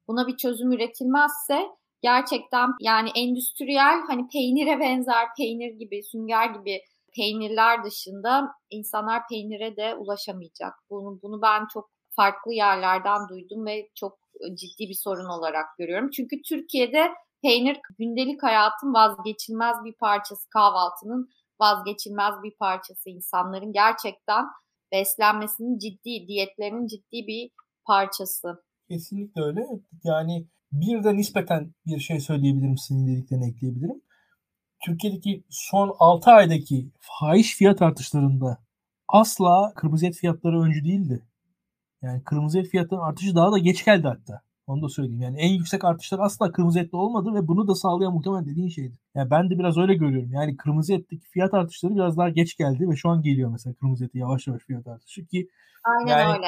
[0.07, 1.67] buna bir çözüm üretilmezse
[2.01, 6.81] gerçekten yani endüstriyel hani peynire benzer peynir gibi, sünger gibi
[7.15, 10.73] peynirler dışında insanlar peynire de ulaşamayacak.
[10.89, 14.17] Bunu, bunu ben çok farklı yerlerden duydum ve çok
[14.53, 16.09] ciddi bir sorun olarak görüyorum.
[16.09, 17.11] Çünkü Türkiye'de
[17.41, 21.29] peynir gündelik hayatın vazgeçilmez bir parçası, kahvaltının
[21.61, 23.09] vazgeçilmez bir parçası.
[23.09, 24.45] insanların gerçekten
[24.91, 27.51] beslenmesinin ciddi, diyetlerinin ciddi bir
[27.85, 28.63] parçası.
[28.89, 29.61] Kesinlikle öyle.
[30.03, 34.01] Yani bir de nispeten bir şey söyleyebilirim, senin dediklerini ekleyebilirim.
[34.85, 38.57] Türkiye'deki son 6 aydaki fahiş fiyat artışlarında
[39.07, 41.27] asla kırmızı et fiyatları öncü değildi.
[42.01, 44.41] Yani kırmızı et fiyatlarının artışı daha da geç geldi hatta.
[44.67, 45.21] Onu da söyleyeyim.
[45.21, 48.97] Yani en yüksek artışlar asla kırmızı ette olmadı ve bunu da sağlayan muhtemelen dediğin şeydi.
[49.15, 50.33] Yani ben de biraz öyle görüyorum.
[50.33, 54.05] Yani kırmızı etteki fiyat artışları biraz daha geç geldi ve şu an geliyor mesela kırmızı
[54.05, 55.47] eti yavaş yavaş fiyat artışı ki
[55.83, 56.47] Aynen yani, öyle.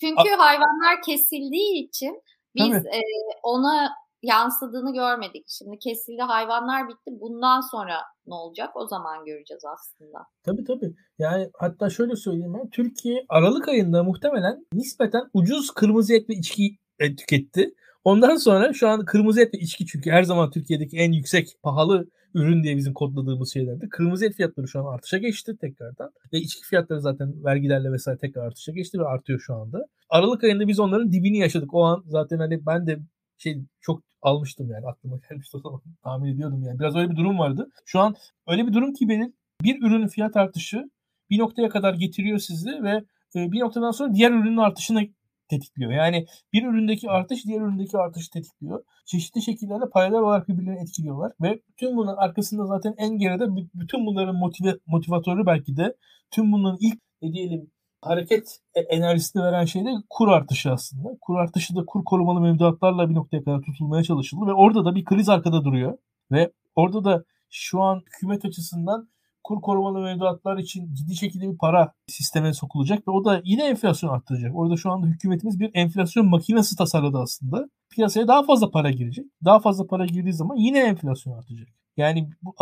[0.00, 2.22] Çünkü a- hayvanlar kesildiği için
[2.54, 3.00] biz e,
[3.42, 3.88] ona
[4.22, 5.44] yansıdığını görmedik.
[5.48, 7.10] Şimdi kesildi hayvanlar bitti.
[7.20, 7.94] Bundan sonra
[8.26, 8.76] ne olacak?
[8.76, 10.18] O zaman göreceğiz aslında.
[10.42, 10.94] Tabii tabii.
[11.18, 12.70] Yani hatta şöyle söyleyeyim ben.
[12.70, 17.74] Türkiye Aralık ayında muhtemelen nispeten ucuz kırmızı et ve içki tüketti.
[18.04, 22.06] Ondan sonra şu an kırmızı et ve içki çünkü her zaman Türkiye'deki en yüksek pahalı
[22.34, 23.88] ürün diye bizim kodladığımız şeylerdi.
[23.88, 26.12] Kırmızı et fiyatları şu an artışa geçti tekrardan.
[26.32, 29.86] Ve içki fiyatları zaten vergilerle vesaire tekrar artışa geçti ve artıyor şu anda.
[30.08, 31.74] Aralık ayında biz onların dibini yaşadık.
[31.74, 32.98] O an zaten hani ben de
[33.38, 36.78] şey çok almıştım yani aklıma gelmişti o zaman tahmin ediyordum yani.
[36.78, 37.70] Biraz öyle bir durum vardı.
[37.84, 38.14] Şu an
[38.48, 39.32] öyle bir durum ki benim
[39.62, 40.90] bir ürünün fiyat artışı
[41.30, 43.04] bir noktaya kadar getiriyor sizi ve
[43.36, 45.02] e, bir noktadan sonra diğer ürünün artışını
[45.48, 45.92] tetikliyor.
[45.92, 48.84] Yani bir üründeki artış diğer üründeki artışı tetikliyor.
[49.04, 53.44] Çeşitli şekillerde paralel olarak birbirlerini etkiliyorlar ve tüm bunun arkasında zaten en geride
[53.74, 55.96] bütün bunların motive, motivatörü belki de
[56.30, 57.70] tüm bunların ilk ne diyelim
[58.02, 61.08] hareket e, enerjisini veren şey de kur artışı aslında.
[61.20, 65.04] Kur artışı da kur korumalı mevduatlarla bir noktaya kadar tutulmaya çalışıldı ve orada da bir
[65.04, 65.98] kriz arkada duruyor.
[66.32, 69.08] Ve orada da şu an hükümet açısından
[69.46, 74.10] kur korumalı mevduatlar için ciddi şekilde bir para sisteme sokulacak ve o da yine enflasyon
[74.10, 74.56] arttıracak.
[74.56, 77.68] Orada şu anda hükümetimiz bir enflasyon makinesi tasarladı aslında.
[77.90, 79.26] Piyasaya daha fazla para girecek.
[79.44, 81.68] Daha fazla para girdiği zaman yine enflasyon artacak.
[81.96, 82.54] Yani bu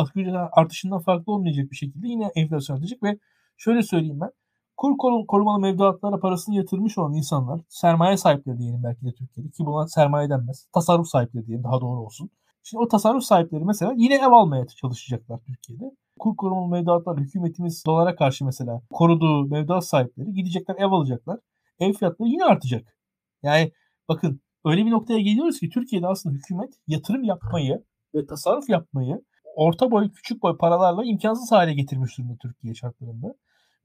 [0.52, 3.18] artışından farklı olmayacak bir şekilde yine enflasyon artacak ve
[3.56, 4.30] şöyle söyleyeyim ben.
[4.76, 4.96] Kur
[5.28, 10.30] korumalı mevduatlara parasını yatırmış olan insanlar, sermaye sahipleri diyelim belki de Türkiye'de ki buna sermaye
[10.30, 10.66] denmez.
[10.74, 12.30] Tasarruf sahipleri diyelim daha doğru olsun.
[12.62, 15.84] Şimdi o tasarruf sahipleri mesela yine ev almaya çalışacaklar Türkiye'de.
[16.18, 21.40] Kur korumalı mevduatlar hükümetimiz dolara karşı mesela koruduğu mevduat sahipleri gidecekler ev alacaklar.
[21.78, 22.96] Ev fiyatları yine artacak.
[23.42, 23.72] Yani
[24.08, 27.84] bakın öyle bir noktaya geliyoruz ki Türkiye'de aslında hükümet yatırım yapmayı
[28.14, 29.22] ve tasarruf yapmayı
[29.56, 33.34] orta boy küçük boy paralarla imkansız hale getirmiş durumda Türkiye şartlarında.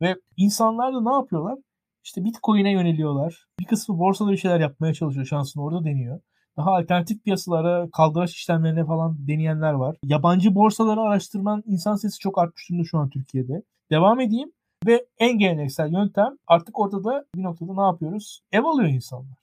[0.01, 1.59] Ve insanlar da ne yapıyorlar?
[2.03, 3.47] İşte Bitcoin'e yöneliyorlar.
[3.59, 5.25] Bir kısmı borsada bir şeyler yapmaya çalışıyor.
[5.25, 6.21] Şansını orada deniyor.
[6.59, 9.95] Daha alternatif piyasalara, kaldıraç işlemlerine falan deneyenler var.
[10.03, 13.63] Yabancı borsaları araştırman insan sesi çok artmış durumda şu an Türkiye'de.
[13.91, 14.51] Devam edeyim.
[14.87, 18.41] Ve en geleneksel yöntem artık orada da bir noktada ne yapıyoruz?
[18.51, 19.37] Ev alıyor insanlar.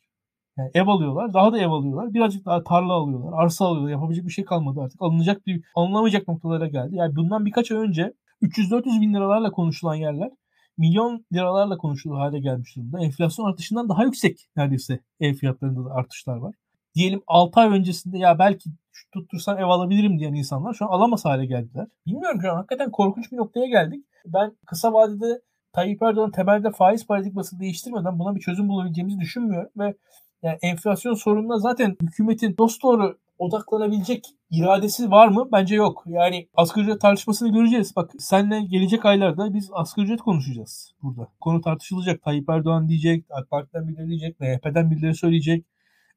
[0.58, 1.34] Yani ev alıyorlar.
[1.34, 2.14] Daha da ev alıyorlar.
[2.14, 3.32] Birazcık daha tarla alıyorlar.
[3.42, 3.90] Arsa alıyorlar.
[3.90, 5.02] Yapabilecek bir şey kalmadı artık.
[5.02, 6.96] Alınacak bir, alınamayacak noktalara geldi.
[6.96, 8.12] Yani bundan birkaç ay önce
[8.42, 10.30] 300-400 bin liralarla konuşulan yerler
[10.78, 13.00] milyon liralarla konuşulur hale gelmiş durumda.
[13.00, 16.54] Enflasyon artışından daha yüksek neredeyse ev fiyatlarında da artışlar var.
[16.96, 18.70] Diyelim 6 ay öncesinde ya belki
[19.12, 21.86] tuttursam ev alabilirim diyen insanlar şu an alamaz hale geldiler.
[22.06, 24.04] Bilmiyorum şu an hakikaten korkunç bir noktaya geldik.
[24.26, 25.40] Ben kısa vadede
[25.72, 29.94] Tayyip Erdoğan temelde faiz paradigması değiştirmeden buna bir çözüm bulabileceğimizi düşünmüyorum ve
[30.42, 35.48] yani enflasyon sorununa zaten hükümetin dost doğru odaklanabilecek iradesi var mı?
[35.52, 36.04] Bence yok.
[36.06, 37.96] Yani asgari ücret tartışmasını göreceğiz.
[37.96, 41.28] Bak senle gelecek aylarda biz asgari ücret konuşacağız burada.
[41.40, 42.22] Konu tartışılacak.
[42.22, 45.64] Tayyip Erdoğan diyecek, AK Parti'den birileri diyecek, MHP'den birileri söyleyecek.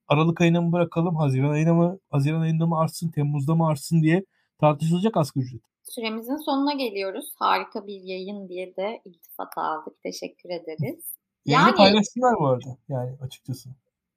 [0.09, 4.25] Aralık ayına mı bırakalım, Haziran ayına mı, Haziran ayında mı artsın, Temmuz'da mı artsın diye
[4.59, 5.61] tartışılacak asgari ücret.
[5.83, 7.33] Süremizin sonuna geliyoruz.
[7.39, 9.93] Harika bir yayın diye de iltifat aldık.
[10.03, 11.15] Teşekkür ederiz.
[11.45, 11.75] Yayını yani...
[11.75, 13.69] paylaşsınlar bu arada yani açıkçası.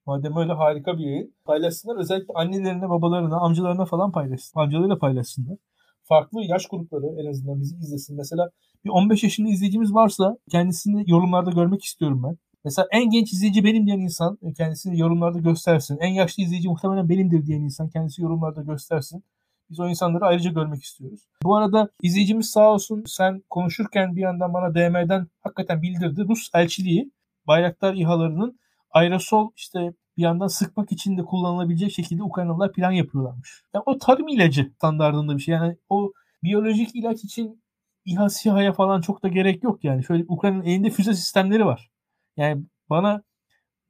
[0.07, 1.97] Madem öyle harika bir yayın paylaşsınlar.
[1.97, 4.61] Özellikle annelerine, babalarına, amcalarına falan paylaşsın.
[4.61, 5.57] Amcalarıyla paylaşsınlar.
[6.03, 8.17] Farklı yaş grupları en azından bizi izlesin.
[8.17, 8.51] Mesela
[8.85, 12.37] bir 15 yaşında izleyicimiz varsa kendisini yorumlarda görmek istiyorum ben.
[12.65, 15.99] Mesela en genç izleyici benim diyen insan kendisini yorumlarda göstersin.
[16.01, 19.25] En yaşlı izleyici muhtemelen benimdir diyen insan kendisi yorumlarda göstersin.
[19.71, 21.21] Biz o insanları ayrıca görmek istiyoruz.
[21.43, 26.25] Bu arada izleyicimiz sağ olsun sen konuşurken bir yandan bana DM'den hakikaten bildirdi.
[26.29, 27.11] Rus elçiliği
[27.47, 28.59] Bayraktar İHA'larının
[28.91, 33.63] aerosol işte bir yandan sıkmak için de kullanılabilecek şekilde Ukraynalılar plan yapıyorlarmış.
[33.75, 35.55] Yani o tarım ilacı standartında bir şey.
[35.55, 37.63] Yani o biyolojik ilaç için
[38.05, 40.05] İHA SİHA'ya falan çok da gerek yok yani.
[40.05, 41.92] Şöyle Ukrayna'nın elinde füze sistemleri var.
[42.37, 43.23] Yani bana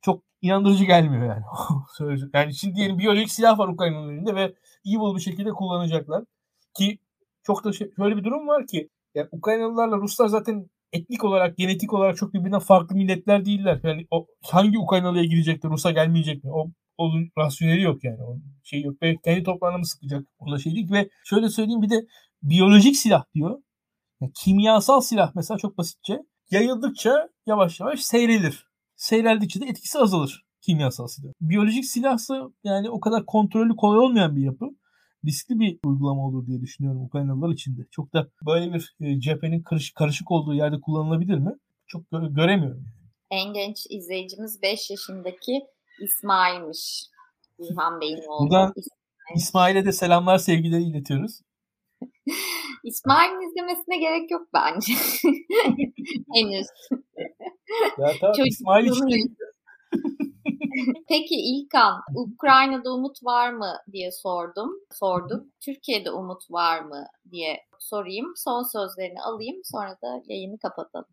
[0.02, 1.44] çok inandırıcı gelmiyor yani.
[2.34, 4.54] yani şimdi diyelim biyolojik silah var Ukrayna'nın elinde ve
[4.86, 6.24] evil bir şekilde kullanacaklar.
[6.74, 6.98] Ki
[7.42, 11.92] çok da şey, şöyle bir durum var ki yani Ukraynalılarla Ruslar zaten etnik olarak, genetik
[11.92, 13.80] olarak çok birbirinden farklı milletler değiller.
[13.82, 16.50] Yani o hangi Ukraynalıya gidecek de Rus'a gelmeyecek mi?
[16.52, 18.22] O onun rasyoneli yok yani.
[18.22, 19.02] O şey yok.
[19.02, 20.26] Ve kendi toprağına mı sıkacak?
[20.38, 20.92] Onda şey değil.
[20.92, 22.06] Ve şöyle söyleyeyim bir de
[22.42, 23.62] biyolojik silah diyor.
[24.20, 26.22] Yani kimyasal silah mesela çok basitçe
[26.52, 28.66] yayıldıkça yavaş yavaş seyrelir.
[28.96, 31.32] Seyreldikçe de etkisi azalır kimyasal silah.
[31.40, 34.66] Biyolojik silahsa yani o kadar kontrolü kolay olmayan bir yapı
[35.24, 37.80] riskli bir uygulama olur diye düşünüyorum Ukraynalılar için de.
[37.90, 41.52] Çok da böyle bir e, cephenin karışık, karışık olduğu yerde kullanılabilir mi?
[41.86, 42.84] Çok gö- göremiyorum.
[43.30, 45.60] En genç izleyicimiz 5 yaşındaki
[46.00, 47.04] İsmail'miş.
[47.58, 48.44] İlhan Bey'in oğlu.
[48.44, 49.36] Buradan İsmail.
[49.36, 51.40] İsmail'e de selamlar, sevgileri iletiyoruz.
[52.84, 54.92] İsmail'in izlemesine gerek yok bence.
[56.34, 56.66] Henüz.
[57.98, 59.36] Ya tamam, İsmail için
[61.08, 64.70] Peki İlkan, Ukrayna'da umut var mı diye sordum.
[64.92, 65.52] Sordum.
[65.60, 68.32] Türkiye'de umut var mı diye sorayım.
[68.36, 69.56] Son sözlerini alayım.
[69.64, 71.06] Sonra da yayını kapatalım.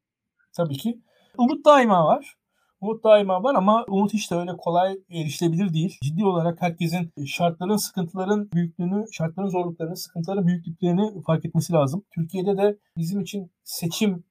[0.58, 1.00] Tabii ki.
[1.38, 2.36] Umut daima var.
[2.82, 5.98] Umut daima var ama umut hiç de öyle kolay erişilebilir değil.
[6.04, 12.06] Ciddi olarak herkesin şartların, sıkıntıların büyüklüğünü, şartların zorluklarını, sıkıntıların büyüklüklerini fark etmesi lazım.
[12.16, 14.24] Türkiye'de de bizim için seçim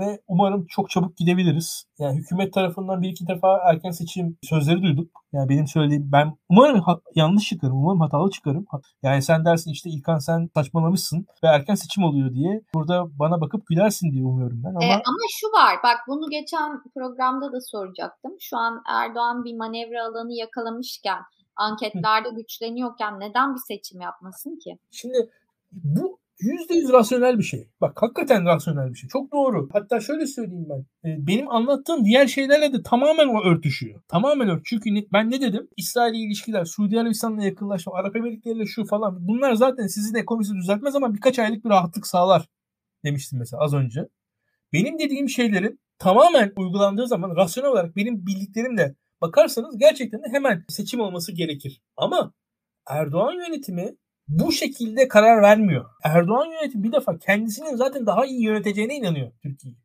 [0.00, 1.84] ve umarım çok çabuk gidebiliriz.
[1.98, 5.10] Yani hükümet tarafından bir iki defa erken seçim sözleri duyduk.
[5.32, 8.66] Yani benim söylediğim ben umarım ha- yanlış çıkarım, umarım hatalı çıkarım.
[9.02, 13.66] Yani sen dersin işte İlkan sen saçmalamışsın ve erken seçim oluyor diye burada bana bakıp
[13.66, 14.70] gülersin diye umuyorum ben.
[14.70, 18.32] Ama, ee, ama şu var bak bunu geçen programda da soracaktım.
[18.40, 21.18] Şu an Erdoğan bir manevra alanı yakalamışken
[21.56, 24.78] anketlerde güçleniyorken neden bir seçim yapmasın ki?
[24.90, 25.30] Şimdi
[25.72, 27.68] bu %100 rasyonel bir şey.
[27.80, 29.08] Bak hakikaten rasyonel bir şey.
[29.08, 29.68] Çok doğru.
[29.72, 31.10] Hatta şöyle söyleyeyim ben.
[31.10, 34.00] E, benim anlattığım diğer şeylerle de tamamen o örtüşüyor.
[34.08, 34.82] Tamamen örtüşüyor.
[34.84, 35.68] Çünkü ben ne dedim?
[35.76, 39.28] İsrail ilişkiler, Suudi Arabistan'la yakınlaşma, Arap Emirlikleri'yle şu falan.
[39.28, 42.48] Bunlar zaten sizin ekonomisi düzeltmez ama birkaç aylık bir rahatlık sağlar
[43.04, 44.08] demiştim mesela az önce.
[44.72, 51.00] Benim dediğim şeylerin tamamen uygulandığı zaman rasyonel olarak benim bildiklerimle bakarsanız gerçekten de hemen seçim
[51.00, 51.82] olması gerekir.
[51.96, 52.32] Ama
[52.88, 53.96] Erdoğan yönetimi
[54.28, 55.84] bu şekilde karar vermiyor.
[56.04, 59.78] Erdoğan yönetimi bir defa kendisinin zaten daha iyi yöneteceğine inanıyor Türkiye'yi.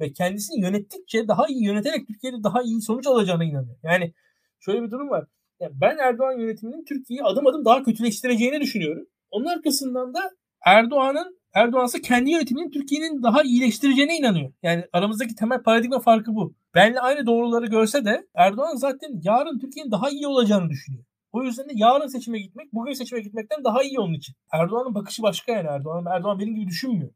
[0.00, 3.76] Ve kendisini yönettikçe daha iyi yöneterek Türkiye'de daha iyi sonuç alacağına inanıyor.
[3.82, 4.14] Yani
[4.60, 5.24] şöyle bir durum var.
[5.60, 9.06] Yani ben Erdoğan yönetiminin Türkiye'yi adım adım daha kötüleştireceğini düşünüyorum.
[9.30, 10.30] Onun arkasından da
[10.66, 14.52] Erdoğan'ın Erdoğan'sa kendi yönetiminin Türkiye'nin daha iyileştireceğine inanıyor.
[14.62, 16.54] Yani aramızdaki temel paradigma farkı bu.
[16.74, 21.04] Benle aynı doğruları görse de Erdoğan zaten yarın Türkiye'nin daha iyi olacağını düşünüyor.
[21.32, 24.34] O yüzden de yarın seçime gitmek bugün seçime gitmekten daha iyi onun için.
[24.52, 26.04] Erdoğan'ın bakışı başka yani Erdoğan.
[26.06, 27.10] Erdoğan benim gibi düşünmüyor.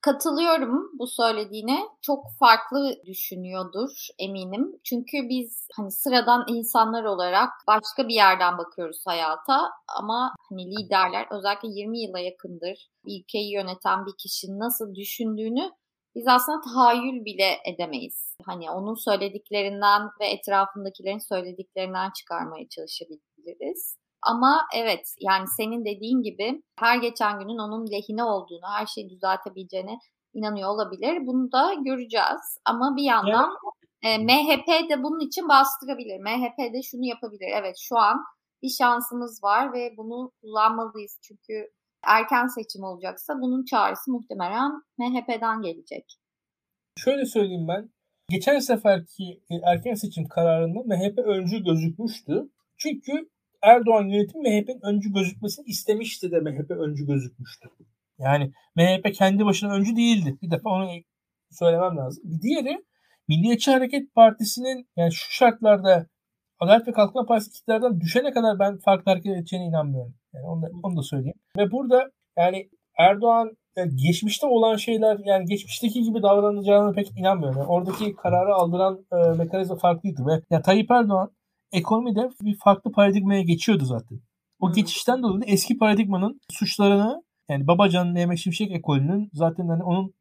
[0.00, 1.78] Katılıyorum bu söylediğine.
[2.02, 4.80] Çok farklı düşünüyordur eminim.
[4.84, 11.68] Çünkü biz hani sıradan insanlar olarak başka bir yerden bakıyoruz hayata ama hani liderler özellikle
[11.68, 15.70] 20 yıla yakındır ülkeyi yöneten bir kişinin nasıl düşündüğünü
[16.18, 18.36] biz aslında tahayyül bile edemeyiz.
[18.46, 23.96] Hani onun söylediklerinden ve etrafındakilerin söylediklerinden çıkarmaya çalışabiliriz.
[24.22, 29.98] Ama evet yani senin dediğin gibi her geçen günün onun lehine olduğunu, her şeyi düzeltebileceğini
[30.34, 31.26] inanıyor olabilir.
[31.26, 32.58] Bunu da göreceğiz.
[32.64, 33.50] Ama bir yandan
[34.02, 36.18] e, MHP de bunun için bastırabilir.
[36.20, 37.50] MHP de şunu yapabilir.
[37.54, 38.24] Evet şu an
[38.62, 41.18] bir şansımız var ve bunu kullanmalıyız.
[41.22, 41.68] Çünkü
[42.06, 46.18] erken seçim olacaksa bunun çağrısı muhtemelen MHP'den gelecek.
[46.96, 47.90] Şöyle söyleyeyim ben.
[48.28, 52.50] Geçen seferki e, erken seçim kararında MHP öncü gözükmüştü.
[52.76, 53.30] Çünkü
[53.62, 57.68] Erdoğan yönetimi MHP'nin öncü gözükmesini istemişti de MHP öncü gözükmüştü.
[58.18, 60.38] Yani MHP kendi başına öncü değildi.
[60.42, 60.90] Bir defa onu
[61.50, 62.22] söylemem lazım.
[62.26, 62.84] Bir diğeri
[63.28, 66.06] Milliyetçi Hareket Partisi'nin yani şu şartlarda
[66.60, 70.14] Adalet ve Kalkınma Partisi iktidardan düşene kadar ben farklı hareket edeceğine inanmıyorum.
[70.34, 71.38] Yani onu da, onu da söyleyeyim.
[71.56, 72.68] Ve burada yani
[72.98, 77.58] Erdoğan yani geçmişte olan şeyler yani geçmişteki gibi davranacağını pek inanmıyorum.
[77.58, 81.30] Yani oradaki kararı aldıran e, mekanizma farklıydı ve ya Tayyip Erdoğan
[81.72, 84.20] ekonomide bir farklı paradigmaya geçiyordu zaten.
[84.60, 84.74] O hmm.
[84.74, 90.14] geçişten dolayı eski paradigmanın suçlarını yani Babacan Mehmet Şimşek ekolünün zaten hani onun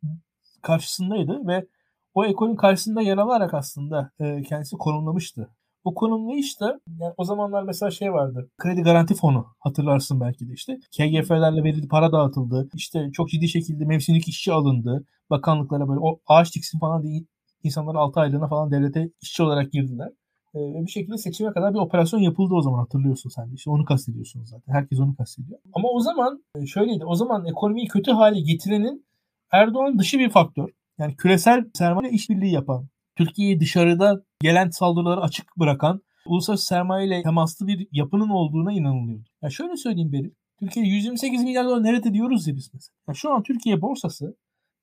[0.61, 1.65] karşısındaydı ve
[2.13, 5.49] o ekolün karşısında yer alarak aslında e, kendisi konumlamıştı.
[5.87, 8.49] O konumlayış da yani o zamanlar mesela şey vardı.
[8.57, 10.79] Kredi garanti fonu hatırlarsın belki de işte.
[10.97, 12.69] KGF'lerle verildi para dağıtıldı.
[12.73, 15.05] İşte çok ciddi şekilde mevsimlik işçi alındı.
[15.29, 17.19] Bakanlıklara böyle o ağaç diksin falan diye
[17.63, 20.09] insanlar 6 aylığına falan devlete işçi olarak girdiler.
[20.55, 23.55] Ee, ve bir şekilde seçime kadar bir operasyon yapıldı o zaman hatırlıyorsun sen de.
[23.55, 24.73] İşte onu kastediyorsunuz zaten.
[24.73, 25.59] Herkes onu kastediyor.
[25.73, 27.05] Ama o zaman e, şöyleydi.
[27.05, 29.05] O zaman ekonomiyi kötü hale getirenin
[29.51, 30.69] Erdoğan dışı bir faktör.
[30.99, 37.67] Yani küresel sermaye işbirliği yapan, Türkiye'yi dışarıda gelen saldırıları açık bırakan, uluslararası sermaye ile temaslı
[37.67, 39.25] bir yapının olduğuna inanılıyor.
[39.41, 40.35] Ya şöyle söyleyeyim benim.
[40.59, 42.95] Türkiye 128 milyar dolar nerede diyoruz ya biz mesela.
[43.07, 44.37] Ya şu an Türkiye borsası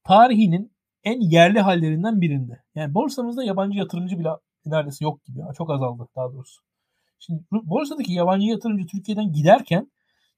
[0.05, 0.73] tarihinin
[1.05, 2.63] en yerli hallerinden birinde.
[2.75, 4.29] Yani borsamızda yabancı yatırımcı bile
[4.67, 5.39] neredeyse yok gibi.
[5.59, 6.61] Çok azaldı daha doğrusu.
[7.19, 9.91] Şimdi borsadaki yabancı yatırımcı Türkiye'den giderken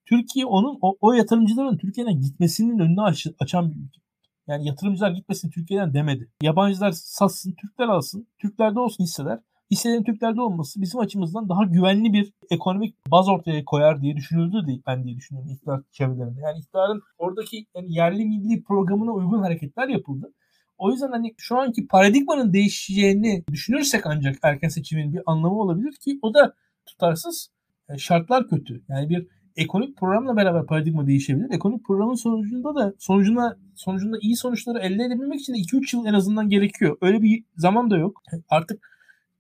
[0.04, 4.00] Türkiye onun o, o yatırımcıların Türkiye'den gitmesinin önünü aç, açan bir ülke.
[4.46, 6.28] Yani yatırımcılar gitmesin Türkiye'den demedi.
[6.42, 8.28] Yabancılar satsın, Türkler alsın.
[8.38, 9.38] Türklerde olsun hisseler.
[9.70, 14.78] Hisselerin Türklerde olması bizim açımızdan daha güvenli bir ekonomik baz ortaya koyar diye düşünüldü diye
[14.86, 16.40] ben diye düşünüyorum iktidar çevrelerinde.
[16.40, 20.32] Yani iktidarın oradaki yani yerli milli programına uygun hareketler yapıldı.
[20.78, 26.18] O yüzden hani şu anki paradigmanın değişeceğini düşünürsek ancak erken seçimin bir anlamı olabilir ki
[26.22, 26.54] o da
[26.86, 27.48] tutarsız.
[27.88, 28.82] Yani şartlar kötü.
[28.88, 31.50] Yani bir ekonomik programla beraber paradigma değişebilir.
[31.50, 36.14] Ekonomik programın sonucunda da sonucunda sonucunda iyi sonuçları elde edebilmek için de 2-3 yıl en
[36.14, 36.96] azından gerekiyor.
[37.00, 38.22] Öyle bir zaman da yok.
[38.48, 38.90] Artık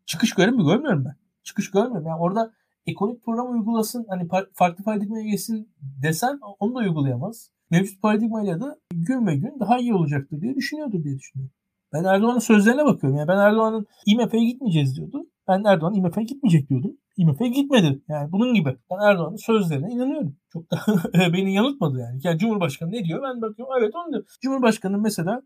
[0.06, 1.14] çıkış görür mü görmüyorum ben.
[1.42, 2.06] Çıkış görmüyorum.
[2.06, 2.52] Yani orada
[2.86, 5.68] ekonomik program uygulasın hani farklı paradigmaya geçsin
[6.02, 7.50] desen onu da uygulayamaz.
[7.70, 11.52] Mevcut paradigmayla da gün ve gün daha iyi olacaktır diye düşünüyordur diye düşünüyorum.
[11.92, 13.18] Ben Erdoğan'ın sözlerine bakıyorum.
[13.18, 15.26] Yani ben Erdoğan'ın IMF'ye gitmeyeceğiz diyordu.
[15.48, 16.96] Ben Erdoğan IMF'ye gitmeyecek diyordum.
[17.16, 18.02] IMF'ye gitmedi.
[18.08, 18.76] Yani bunun gibi.
[18.90, 20.36] Ben Erdoğan'ın sözlerine inanıyorum.
[20.52, 20.80] Çok da
[21.32, 22.20] beni yanıltmadı yani.
[22.22, 23.22] Yani Cumhurbaşkanı ne diyor?
[23.22, 24.24] Ben bakıyorum evet onu diyor.
[24.42, 25.42] Cumhurbaşkanı mesela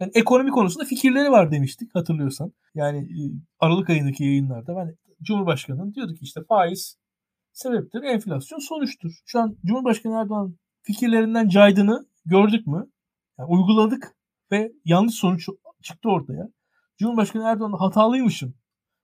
[0.00, 2.52] yani ekonomi konusunda fikirleri var demiştik hatırlıyorsan.
[2.74, 3.20] Yani e,
[3.60, 6.98] Aralık ayındaki yayınlarda ben Cumhurbaşkanı'nın diyorduk işte faiz
[7.52, 9.12] sebeptir, enflasyon sonuçtur.
[9.26, 12.90] Şu an Cumhurbaşkanı Erdoğan fikirlerinden caydığını gördük mü?
[13.38, 14.16] Yani uyguladık
[14.52, 15.48] ve yanlış sonuç
[15.82, 16.48] çıktı ortaya.
[16.98, 18.54] Cumhurbaşkanı Erdoğan hatalıymışım,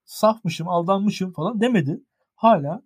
[0.09, 2.03] safmışım, aldanmışım falan demedi.
[2.35, 2.81] Hala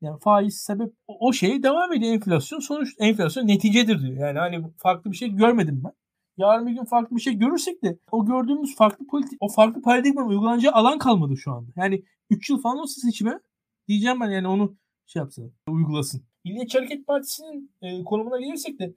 [0.00, 4.16] yani faiz sebep o şey devam ediyor enflasyon sonuç enflasyon neticedir diyor.
[4.16, 5.92] Yani hani farklı bir şey görmedim ben.
[6.36, 10.28] Yarın bir gün farklı bir şey görürsek de o gördüğümüz farklı politik o farklı paradigmanın
[10.28, 11.70] uygulanacağı alan kalmadı şu anda.
[11.76, 13.40] Yani 3 yıl falan olsa seçime
[13.88, 14.76] diyeceğim ben yani onu
[15.06, 16.22] şey yapsın, uygulasın.
[16.44, 18.94] Milliyetçi Hareket Partisi'nin e, konumuna gelirsek de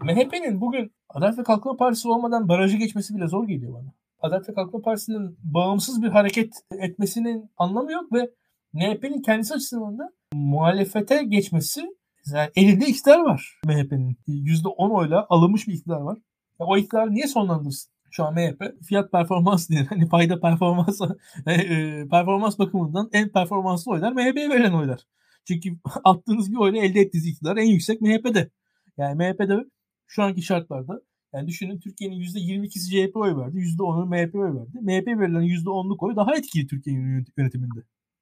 [0.00, 3.92] MHP'nin bugün Adalet ve Kalkınma Partisi olmadan barajı geçmesi bile zor geliyor bana.
[4.24, 8.30] Adalet ve Kalkınma Partisi'nin bağımsız bir hareket etmesinin anlamı yok ve
[8.72, 11.80] MHP'nin kendisi açısından da muhalefete geçmesi
[12.32, 14.16] yani elinde iktidar var MHP'nin.
[14.28, 16.18] %10 oyla alınmış bir iktidar var.
[16.60, 17.92] Ya o iktidar niye sonlandırsın?
[18.10, 21.00] Şu an MHP fiyat performans diye hani fayda performans
[21.46, 25.00] e, performans bakımından en performanslı oylar MHP'ye verilen oylar.
[25.48, 25.68] Çünkü
[26.04, 28.50] attığınız bir oyla elde ettiğiniz iktidar en yüksek MHP'de.
[28.96, 29.64] Yani MHP'de
[30.06, 31.00] şu anki şartlarda
[31.34, 33.58] yani düşünün Türkiye'nin %22'si CHP oy verdi.
[33.58, 34.78] %10'u MHP oy verdi.
[34.80, 37.80] MHP verilen %10'luk oy daha etkili Türkiye'nin yönetiminde.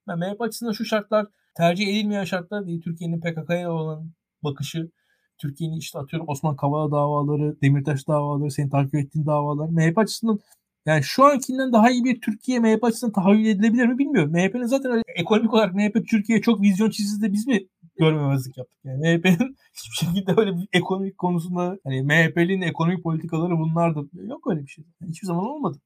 [0.09, 2.83] Yani MHP açısından şu şartlar tercih edilmeyen şartlar değil.
[2.83, 4.11] Türkiye'nin PKK'ya olan
[4.45, 4.91] bakışı,
[5.39, 9.69] Türkiye'nin işte atıyorum Osman Kavala davaları, Demirtaş davaları, senin takip ettiğin davalar.
[9.69, 10.39] MHP açısından
[10.87, 14.33] yani şu ankinden daha iyi bir Türkiye MHP açısından tahayyül edilebilir mi bilmiyorum.
[14.33, 17.67] MHP'nin zaten öyle ekonomik olarak MHP Türkiye çok vizyon çizdi de biz mi
[18.03, 18.79] görmemezlik yaptık?
[18.85, 24.07] Yani MHP'nin hiçbir şekilde öyle bir ekonomik konusunda hani MHP'nin ekonomik politikaları bunlardır.
[24.13, 24.85] Yok öyle bir şey.
[25.01, 25.79] Yani hiçbir zaman olmadı.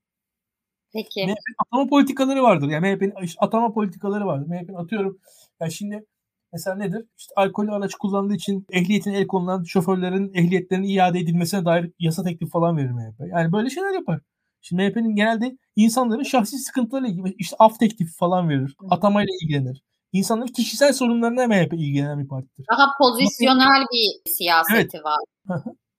[0.93, 1.21] Peki.
[1.21, 2.69] MHP'nin atama politikaları vardır.
[2.69, 4.47] Yani MHP'nin atama politikaları vardır.
[4.47, 5.19] MHP'nin atıyorum
[5.61, 6.07] yani şimdi
[6.53, 7.07] Mesela nedir?
[7.19, 12.51] İşte alkol araç kullandığı için ehliyetine el konulan şoförlerin ehliyetlerinin iade edilmesine dair yasa teklifi
[12.53, 13.21] falan verir MHP.
[13.29, 14.21] Yani böyle şeyler yapar.
[14.61, 18.77] Şimdi MHP'nin genelde insanların şahsi sıkıntılarıyla ilgili işte af teklifi falan verir.
[18.91, 19.83] Atamayla ilgilenir.
[20.17, 22.67] İnsanların kişisel sorunlarına MHP ilgilenen bir partidir.
[22.73, 25.05] Daha pozisyonel bir siyaseti evet.
[25.05, 25.19] var.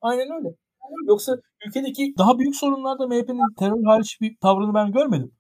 [0.02, 0.56] Aynen öyle.
[1.08, 1.38] Yoksa
[1.68, 5.32] ülkedeki daha büyük sorunlarda MHP'nin terör hariç bir tavrını ben görmedim.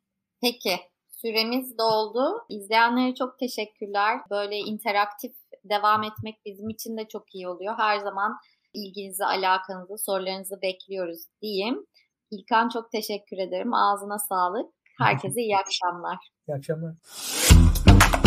[0.42, 0.76] Peki.
[1.22, 2.46] Süremiz doldu.
[2.50, 4.20] İzleyenlere çok teşekkürler.
[4.30, 5.32] Böyle interaktif
[5.64, 7.74] devam etmek bizim için de çok iyi oluyor.
[7.78, 8.32] Her zaman
[8.74, 11.86] ilginizi, alakanızı, sorularınızı bekliyoruz diyeyim.
[12.32, 13.74] İlkan çok teşekkür ederim.
[13.74, 14.74] Ağzına sağlık.
[15.00, 16.18] Herkese iyi akşamlar.
[16.48, 16.94] İyi akşamlar.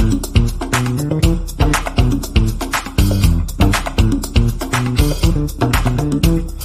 [0.01, 0.37] Thank
[6.27, 6.60] you.